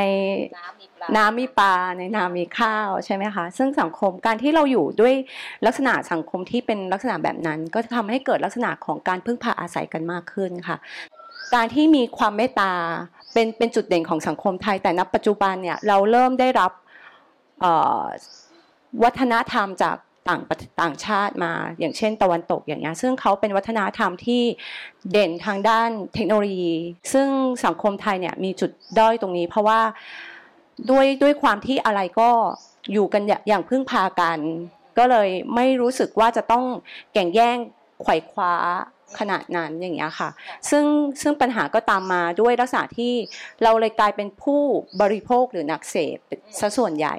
[1.17, 5.13] น้ำมีปลาในน้ำมีข้าวใช่ไหมคะซึ่งสังคมการที่เราอยู่ด้วย
[5.65, 10.77] ลักษณะสังคมที่เป็นลักษณะแบบนั้น ก็จะทำให้เกิดลักษณะของการพึ่งพาอาศัยกันมากขึ้นค่ะ
[11.55, 12.73] การที่มีความเมตตา
[13.33, 16.71] เป็นเป็นจุดเด่นของสังคมไทยแต่ณปัจจุบันเนี่ยเราเริ่มได้รับ
[19.03, 19.97] วัฒนธรรมจาก
[20.27, 20.41] ต่าง
[20.81, 24.43] ต่างชาติมา อย่างเช่นตะวันตกอย่างเงี้ยซึ่งเขาเป็นวัฒนธรรมที่
[25.11, 26.71] เด่นทางด้านเทคโนโลยี
[27.13, 27.27] ซึ่ง
[27.65, 29.79] สังคมไทยเนี่ยมีจุดด้อยตรงนี้ เพราะว่า
[30.89, 32.29] ด้วยด้วยความที่อะไรก็
[32.93, 34.39] อยู่กันอย่างพึ่งพากัน
[34.97, 36.65] ก็เลยไม่รู้สึกว่าจะต้อง
[37.13, 37.57] แข่งแย่ง
[38.01, 38.53] ไขว่คว้า
[39.19, 40.29] ขนาดนั้นอย่างเงี้ยค่ะ
[40.69, 40.85] ซึ่ง
[41.21, 43.13] ซึ่งปัญหาก็ตามมาด้วยลักษณะที่
[43.63, 44.61] เราเลยกลายเป็นผู้
[45.01, 46.17] บริโภคหรือนักเสพ
[46.59, 47.15] ซะส่วนใหญ่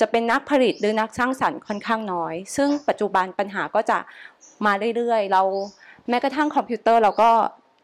[0.00, 3.98] จะเป็นนักผลิตหรือนักสร้างสรรค์ค่อนข้างน้อย ซึ่งปัจจุบันปัญหาก็จะ
[4.66, 5.42] มาเรื่อยๆ เรา
[6.08, 7.30] แม้กระทั่งคอมพิวเตอร์เราก็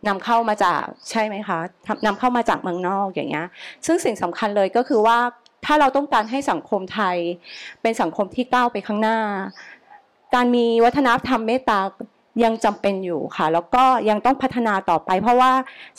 [0.08, 1.58] นำเข้ามาจากใช่ไหมคะ
[2.06, 3.46] นำเข้ามาจากเมืองนอกอย่างเงี้ย
[3.86, 5.18] ซึ่งสิ่งสำคัญเลยก็คือว่า
[5.64, 7.16] ถ้าเราต้องการให้สังคมไทย
[7.82, 9.18] เป็นสังคมที่ก้าวไปข้างหน้า
[10.34, 11.80] การมีวัฒนธรรมเมตตา
[12.44, 15.52] ยังจำเป็นอยู่ค่ะ แล้วก็ยังต้องพัฒนาต่อไป เพราะว่า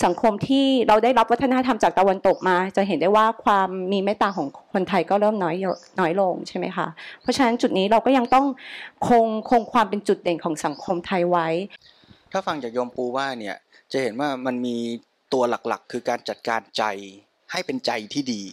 [0.04, 5.56] สังคมที่เราได้รับวัฒนธรรมจากตะวันตกมา จะเห็นได้ว่าความมีเมตตาของคนไทยก็เริ่มน้อย
[6.00, 6.88] น้อยลงใช่ไหมคะ
[7.22, 8.46] เพราะฉะนั้นจุดนี้เราก็ยังต้อง
[9.08, 11.48] คงคงความเป็นจุดเด่นของสังคมไทยไว้
[12.32, 13.56] ถ้าฟังจากโยมปูว่าเนี่ย
[13.92, 14.76] จะเห็นว่ามันมี
[15.34, 16.84] ตัวหลักๆ คือการจัดการใจ
[17.52, 18.44] ให้เป็นใจที่ดี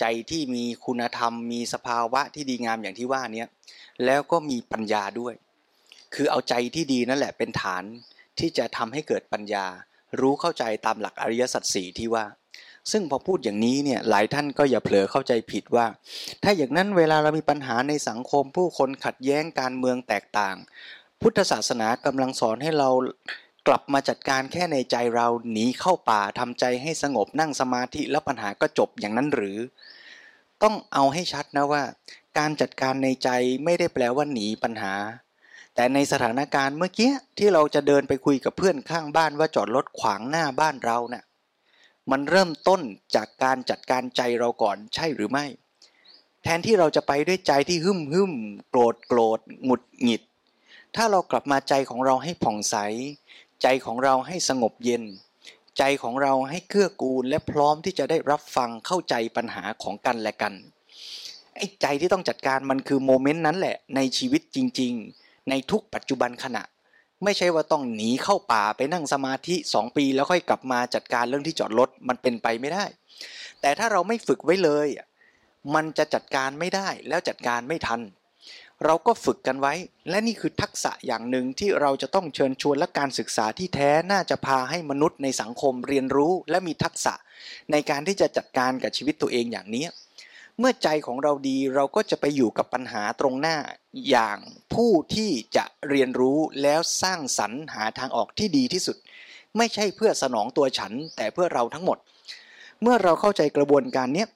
[0.00, 3.44] ใจที่มีคุณธรรม มีสภาวะที่ดีงามอย่างที่ว่านี้
[4.04, 5.34] แล้วก็มีปัญญาด้วย
[6.14, 7.84] คือเอาใจที่ดีนั่นแหละเป็นฐาน
[8.38, 9.66] ที่จะทำให้เกิดปัญญา
[10.20, 12.24] รู้เข้าใจตามหลักอริยสัจสี่ที่ว่า
[12.90, 15.86] ซึ่งพอพูดอย่างนี้เนี่ยหลายท่านก็อย่าเผลอเข้าใจผิดว่า
[16.42, 20.56] ถ้าอย่างนั้นเวลาเรามีปัญหาในสังคมผู้คนขัดแย้งการเมืองแตกต่าง
[21.20, 22.90] พุทธศาสนากำลังสอนให้เรา
[23.68, 29.58] กลับมาจัดการแค่ในใจเราหนีเข้าป่าทำใจให้สงบนั่งสมาธิแล้วปัญหาก็จบอย่างนั้นหรือ
[30.62, 31.82] ต้องเอาให้ชัดนะว่า
[32.38, 33.28] การจัดการในใจ
[33.64, 34.94] ไม่ได้แปลว่าหนีปัญหา
[35.80, 41.24] แต่ในสถานการณ์เมื่อกี้ที่เราจะเดินไปคุยกับเพื่อนข้างบ้านว่าจอดรถขวางหน้าบ้านเราเนะ่ย
[42.10, 42.80] มันเริ่มต้น
[43.14, 45.46] จากการจัดการใจเราก่อนใช่หรือไม่
[46.42, 48.32] แทนที่เราจะไปด้วยใจที่หึ่มหึ่ม
[48.70, 50.22] โกรธโกรธหงุดหงิด
[50.96, 52.76] ถ้าเรากลับมาใจของเราให้ผ่องใส
[53.62, 55.04] ใจของเราให้สงบเย็น
[55.78, 60.54] ใจของเราให้เกื้อกูลและพร้อมที่จะได้รับฟังเข้าใจปัญหาของกันและกัน
[61.56, 66.62] ไอ้ใจที่ต้องจัดการมันคือโมเมนต์นั้นแหละในชีวิตจริง ๆ ในทุกปัจจุบันขณะ
[67.24, 72.84] ไม่ใช่ว่าต้องหนีเข้าป่าไปนั่งสมาธิสองปีแล้วค่อยกลับมาจัดการเรื่องที่จอดรถมันเป็นไปไม่ได้
[73.60, 74.88] แต่ถ้าเราไม่ฝึกไว้เลย
[75.74, 78.00] มันจะจัดการไม่ได้แล้วจัดการไม่ทัน
[78.84, 79.74] เราก็ฝึกกันไว้
[80.10, 87.14] และนี่คือทักษะอย่างหนึ่งที่เราจะต้องเชิญชวนและการศึกษาที่แท้น่าจะพาให้มนุษย์ในสังคมเรียนรู้ และมีทักษะ
[87.72, 89.84] ในการที่จะจัดการกับชีวิตตัวเองอย่างนี้
[90.58, 93.56] เมื่อใจของเราดีเราก็จะไปอยู่กับปัญหาตรงหน้า
[94.08, 94.38] อย่าง
[94.74, 98.96] ผู้ที่จะเรียนรู้แล้วสร้างสรรหาทางออกที่ดีที่สุด
[99.56, 101.98] ไม่ใช่เพื่อสนองตัวฉัน แต่เพื่อเราทั้งหมด
[102.82, 104.26] เมื่อเราเข้าใจกระบวนการนี้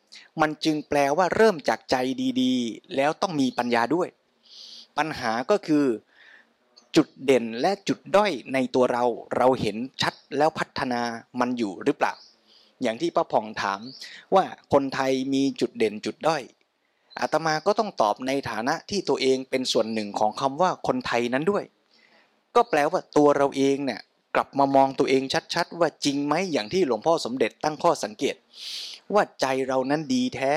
[0.40, 1.96] มันจึงแปลว่าเริ่มจากใจ
[2.40, 4.08] ดีๆ แล้วต้องมีปัญญาด้วย
[4.98, 5.84] ปัญหาก็คือ
[6.96, 9.04] จุดเด่นและจุดด้อยในตัวเรา
[9.36, 11.00] เราเห็นชัดแล้วพัฒนา
[11.40, 12.12] มันอยู่หรือเปล่า
[12.82, 13.80] อย่างที่ป้าผ่องถาม
[14.34, 16.42] ว่าคนไทยมีจุดเด่นจุดด้อย
[17.20, 21.64] อาตมาก็ต้องตอบในฐานะที่ตัวเองเป็นส่วนหนึ่งของคำว่าคนไทยนั้นด้วย
[22.54, 24.00] ก็แปลว่าตัวเราเองเนี่ย
[24.34, 25.22] กลับมามองตัวเอง
[25.54, 28.36] ชัดๆ ว่าจริงไหมอย่างที่หลวงพ่อสมเด็จตั้งข้อสังเกต
[29.14, 30.52] ว่าใจเรานั้นดีแท้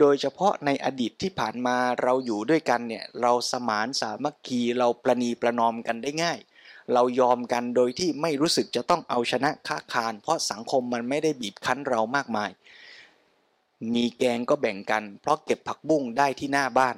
[0.00, 6.38] โดยเฉพาะในอดีตที่ผ่านมาเราอยู่ด้วยกันเนี่ยเราสมานสามัคคีเราประนีประนอมกันได้ง่าย
[6.94, 12.50] เรายอมกันโดยที่ไม่รู้สึกจะต้องเอาชนะค้าคาน เพราะสังคมมันไม่ได้บีบคั้นเรามากมาย
[13.94, 16.96] มีแกงก็แบ่งกัน เพราะเก็บผักบุ้งได้ที่หน้าบ้าน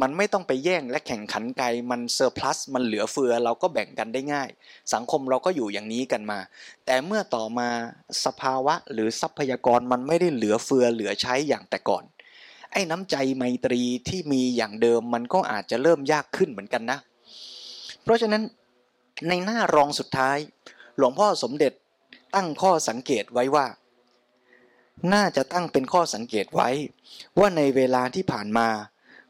[0.00, 4.48] มันไม่ต้องไปแย่งและแข่งขันไกลมันเซอร์พลัสมันเหลือเฟือเราก็แบ่งกันได้ง่าย
[4.94, 6.38] สังคมเราก็อยู่อย่างนี้กันมา
[6.86, 7.68] แต่เมื่อต่อมา
[8.24, 12.04] สภาวะหรือทรัพยากรมันไม่ได้เหลือเฟือเหลือใช้อย่างแต่ก่อน
[12.72, 16.98] ไอ้น้ำใจไมตรีที่มีอย่างเดิมมันก็อาจจะเริ่มยากขึ้นเหมือนกันนะ
[18.02, 18.42] เพราะฉะนั้น
[19.28, 20.38] ในหน้ารองสุดท้าย
[20.96, 21.72] หลวงพ่อสมเด็จ
[22.34, 23.66] ตั้งข้อสังเกตไว้ว่า
[25.12, 26.70] น่าจะตั้งเป็นข้อสังเกตไว้
[27.38, 28.68] ว่าในเวลาที่ผ่านมา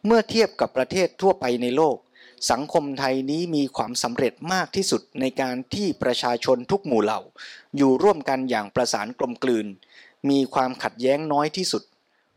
[0.07, 1.97] เมื่อเทียบกับประเทศทั่วไปในโลก
[2.51, 7.21] สังคมไทยนี้มีความสำเร็จมากที่สุดในการที่ประชาชนทุกหมู่เหล่า
[7.77, 9.67] อยู่ร่วมกันอย่างประสานกลมกลืน
[10.31, 11.83] มีความขัดแย้งน้อยที่สุด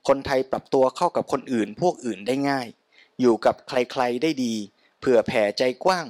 [0.08, 2.68] คนไทยปรับตัวเข้ากับคนอื่นพวกอื่นได้ง่าย
[3.20, 4.54] อยู่กับใครๆได้ดี
[5.00, 6.06] เผื่อแผ่ใจกว้าง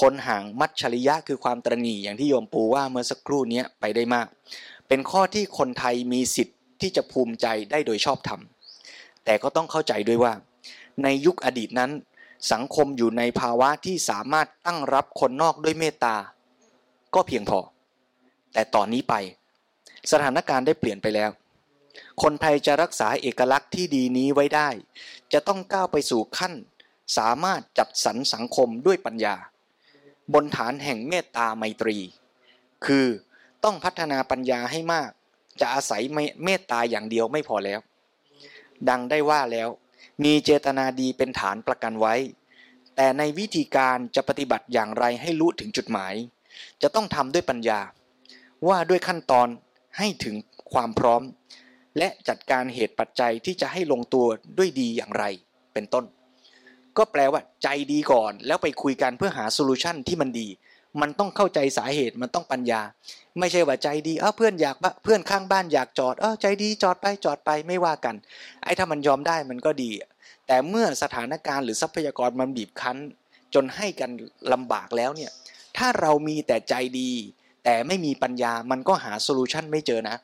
[0.00, 4.26] คนห่างมัจฉริยะคือความตรณีอย่างที่โยมปูว่าเมื่อสักครู่นี้ไปได้มาก
[4.88, 8.40] เป็นข้อที่คนไทยมีสิทธิ์ที่จะภูมิใจได้โดยชอบธรรม
[9.24, 10.32] แต่ก็ต้องเข้าใจด้วยว่า
[11.02, 11.90] ในยุคอดีตนั้น
[12.52, 16.16] สังคมอยู่ในภาวะที่สามารถตั้งรับคนนอกด้วยเมตตา
[17.14, 17.58] ก็เพียงพอ
[18.52, 19.14] แต่ตอนนี้ไป
[20.12, 21.30] สถานการณ์ได้เปลี่ยนไปแล้ว
[22.22, 24.68] คนไทยจะรักษาเอกลักษณ์ที่ดีนี้ไว้ได้
[25.32, 26.54] จะต้องก้าวไปสู่ขั้น
[27.18, 29.34] สามารถจัดสรรสังคมด้วยปัญญา
[30.34, 31.98] บนฐานแห่งเมตตาไมตรี
[32.86, 33.06] คือ
[33.64, 35.10] ต้องพัฒนาปัญญาให้มาก
[35.60, 36.02] จะอาศัย
[36.44, 37.80] เมตตาอย่างเดียวไม่พอแล้ว
[38.88, 39.68] ดังได้ว่าแล้ว
[40.24, 42.14] มีเจตนาดีเป็นฐานประกันไว้
[42.96, 46.14] แต่ในวิธีการจะปฏิบัติอย่างไรให้รู้ถึงจุดหมาย
[46.82, 47.80] จะต้องทำด้วยปัญญา
[48.68, 49.48] ว่าด้วยขั้นตอน
[49.98, 50.34] ให้ถึง
[50.72, 51.22] ความพร้อม
[51.98, 54.26] และจัดการเหตุปัจจัยที่จะให้ลงตัว
[54.58, 55.24] ด้วยดีอย่างไร
[55.74, 56.04] เป็นต้น
[56.98, 60.48] ก็แปลว่าใจดีก่อน แล้วไปคุยกันเพื่อหาโซลูชันที่มันดี
[61.00, 62.80] มันต้องเข้าใจสาเหตุมันต้องปัญญา
[63.38, 68.14] ไม่ใช่ว่าใจดีเออเพื่อนอยากเพื่อนข้างบ้านอยากจอดเออใจดีจอดไปจอดไปไม่ว่ากัน
[68.64, 69.90] ไอ้ถ้ามันยอมได้มันก็ดี
[70.46, 72.96] แต่เมื่อสถานการณ์หรือทรัพยากรมันบีบคั้น
[73.54, 74.10] จนให้กัน
[74.52, 75.32] ลำบากแล้วเนี่ย
[75.76, 77.10] ถ้าเรามีแต่ใจดี
[77.64, 80.16] แต่ไม่มีปัญญามันก็หาโซลูชันไม่เจอนะ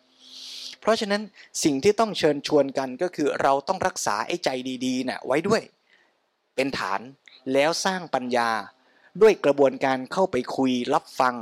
[0.81, 1.23] เพราะฉะนั้น
[1.65, 4.49] สิ่งที่ต้องเชิญชวนกันก็คือเราต้องรักษาไอ้ใจ
[4.87, 5.63] ดีๆนะ่ะไว้ด้วย
[6.59, 7.01] เป็นฐาน
[7.53, 8.51] แล้วสร้างปัญญา
[9.23, 11.35] ด้วยกระบวนการเข้าไปคุยรับฟัง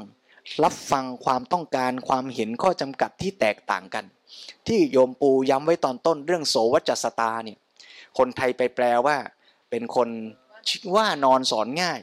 [0.65, 4.05] รับฟังความต้องการความเห็นข้อจำกัดที่แตกต่างกัน
[4.67, 7.59] ที่โยมปูย้ำไว้ตอนต้นเรื่องโสวัจสตาเนี่ย
[8.19, 9.17] คนไทยไปแปลว่า
[9.71, 10.09] เป็นคน
[10.95, 12.01] ว่านอนสอนง่าย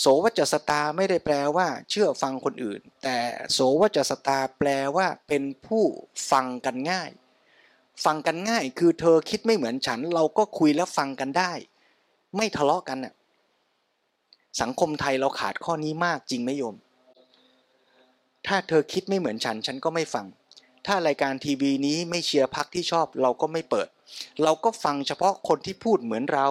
[0.00, 3.16] โสวัจสตาไม่ได้แปลว่า เชื่อฟังคนอื่น แต่
[3.52, 5.84] โสวัจสตาแปลว่าเป็นผู้
[6.30, 7.10] ฟังกันง่าย
[8.04, 11.52] ฟังกันง่ายคือเธอคิดไม่เหมือนฉันเราก็คุยแล้วฟังกันได้
[12.36, 13.14] ไม่ทะเลาะกันน่ะ
[14.60, 16.76] สังคมไทยเราขาดข้อนี้มากจริงไหมโยม
[18.46, 20.26] ถ้าเธอคิดไม่เหมือนฉัน ฉันก็ไม่ฟัง
[20.86, 23.88] ถ้ารายการทีวีนี้ไม่เชียร์พักที่ชอบเราก็ไม่เปิด
[24.42, 26.48] เราก็ฟังเฉพาะคนที่พูดเหมือนเรา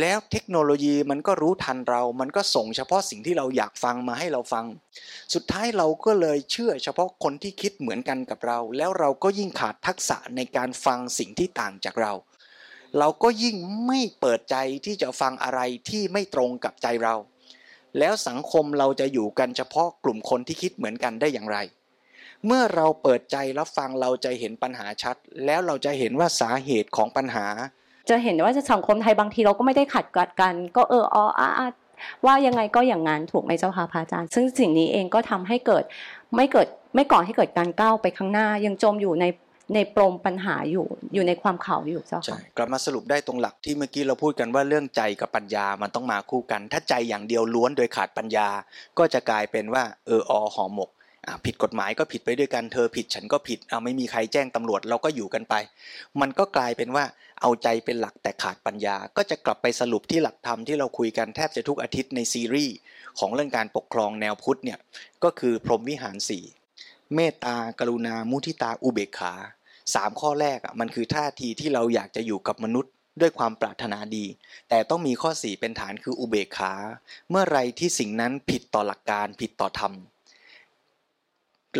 [0.00, 4.64] แล้วเทคโนโลยีมันก็รู้ทันเรา มันก็ส่งเฉพาะสิ่งที่เราอยากฟังมาให้เราฟัง
[5.34, 12.12] สุดท้ายเราก็เลยเชื่อเฉพาะคนที่คิดเหมือนกันกับเรา แล้วเราก็ยิ่งขาดทักษะในการฟังสิ่งที่ต่างจากเรา
[12.98, 17.14] เราก็ยิ่งไม่เปิดใจที่จะฟังอะไรที่ไม่ตรงกับใจเรา
[17.98, 21.58] แล้วสังคมเราจะอยู่กันเฉพาะกลุ่มคนที่คิดเหมือนกันได้อย่างไร
[22.46, 25.16] เมื่อเราเปิดใจรับฟังเราจะเห็นปัญหาชัด
[25.46, 27.46] แล้วเราจะเห็นว่าสาเหตุของปัญหา
[28.10, 31.48] จะเห็นว่าสังคมไทยบางทีเราก็ไม่ได้ขัดกัดกัน ก็เอออ๋ออะ
[32.26, 35.84] ว่ายังไงก็อย่างนั้นถูกไหมเจ้าค่ะพระอาจารย์ ซึ่งสิ่งนี้เองก็ทำให้เกิด
[36.36, 39.24] ไม่เกิดไม่ก่อให้เกิดการก้าวไปข้างหน้า ยังจมอยู่ใน
[39.74, 48.48] ในปมปัญหาอยู่อยู่ในความเขาอยู่เจ้าค่ะใช่กลับมาสรุปได้ตรงหลักที่เมื่อกี้เราพูดกันว่าเรื่องใจกับปัญญามันต้องมาคู่กัน ถ้าใจอย่างเดียวล้วนโดยขาดปัญญา
[48.98, 50.90] ก็จะกลายเป็นว่าเอออหอหมก
[51.44, 55.54] ผิดกฎหมายก็ผิดไปด้วยกันเธอผิดฉันก็ผิดเอาไม่มีใครแจ้งตำรวจเราก็อยู่กันไป
[56.20, 57.04] มันก็กลายเป็นว่า
[57.40, 62.74] เอาใจเป็นหลักแต่ขาดปัญญา ก็จะกลับไปสรุปที่หลักธรรมที่เราคุยกันแทบจะทุกอาทิตย์ในซีรีส์
[63.18, 64.78] ของเรื่องการปกครองแนวพุทธเนี่ย
[65.24, 66.44] ก็คือพรหมวิหารสี่
[67.14, 69.32] เมตตากรุณามุทิตาอุเบกขา
[69.94, 74.24] สามข้อแรกอะมันคือท่าทีที่เราอยากจะอยู่กับมนุษย์ด้วยความปรารถนาดี
[74.68, 76.72] แต่ต้องมีข้อสี่เป็นฐานคืออุเบกขา
[77.30, 79.92] เมื่อไรที่สิ่งนั้นผิดต่อหลักการผิดต่อธรรม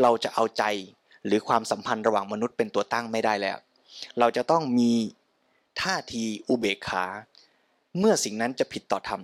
[0.02, 0.64] เราจะเอาใจ
[1.26, 3.58] หรือความสัมพันธ์ระหว่างมนุษย์เป็นตัวตั้งไม่ได้แล้ว
[4.18, 4.92] เราจะต้องมี
[5.82, 7.04] ท่าทีอุเบกขา
[7.98, 9.20] เมื่อสิ่งนั้นจะผิดต่อธรรม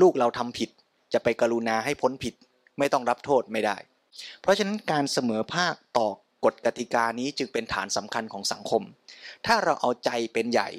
[0.00, 0.70] ลูกเราทำผิด
[1.12, 2.34] จะไปกรุณาให้พ้นผิด
[2.78, 3.76] ไม่ต้องรับโทษไม่ได้
[4.40, 6.08] เพราะฉะนั้นการเสมอภาคต่อ
[6.44, 8.82] กฎกติกานี้จึงเป็นฐานสำคัญของสังคม
[9.46, 10.70] ถ้าเราเอาใจเป็นใหญ่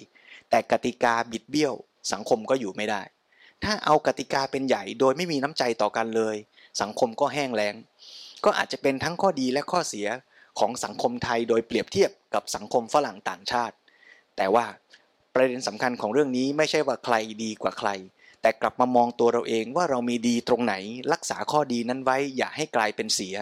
[0.50, 1.74] แต่กติกาบิดเบี้ยว
[2.12, 3.02] สังคมก็อยู่ไม่ได้
[3.64, 6.36] ถ้าเอากติกาเป็นใหญ่ โดยไม่มีน้ำใจต่อกันเลย
[6.82, 7.76] สังคมก็แห้งแล้ง
[8.46, 10.08] ก็อาจจะเป็นทั้งข้อดีและข้อเสีย
[10.60, 13.76] ของสังคมไทยโดยเปรียบเทียบกับสังคมฝรั่งต่างชาติ
[14.38, 14.66] แต่ว่า
[15.34, 17.90] ประเด็นสำคัญของเรื่องนี้ไม่ใช่ว่าใครดีกว่าใคร
[18.44, 20.76] แต่กลับมามองตัวเราเองว่าเรามีดีตรงไหน
[21.14, 23.36] รักษาข้อดีนั้นไว้ อย่าให้กลายเป็นเสีย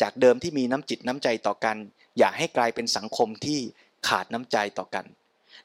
[0.00, 1.76] จากเดิมที่มีน้ำจิตน้ำใจต่อกัน
[2.18, 3.60] อย่าให้กลายเป็นสังคมที่
[4.08, 5.04] ขาดน้ำใจต่อกัน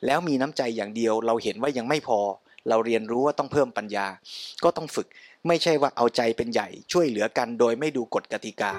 [0.05, 2.19] แล้วมีน้ำใจอย่างเดียวเราเห็นว่ายังไม่พอ
[2.69, 4.07] เราเรียนรู้ว่าต้องเพิ่มปัญญา
[4.63, 5.07] ก็ต้องฝึก
[5.47, 8.73] ไม่ใช่ว่าเอาใจเป็นใหญ่ ช่วยเหลือกันโดยไม่ดูกฎกติกา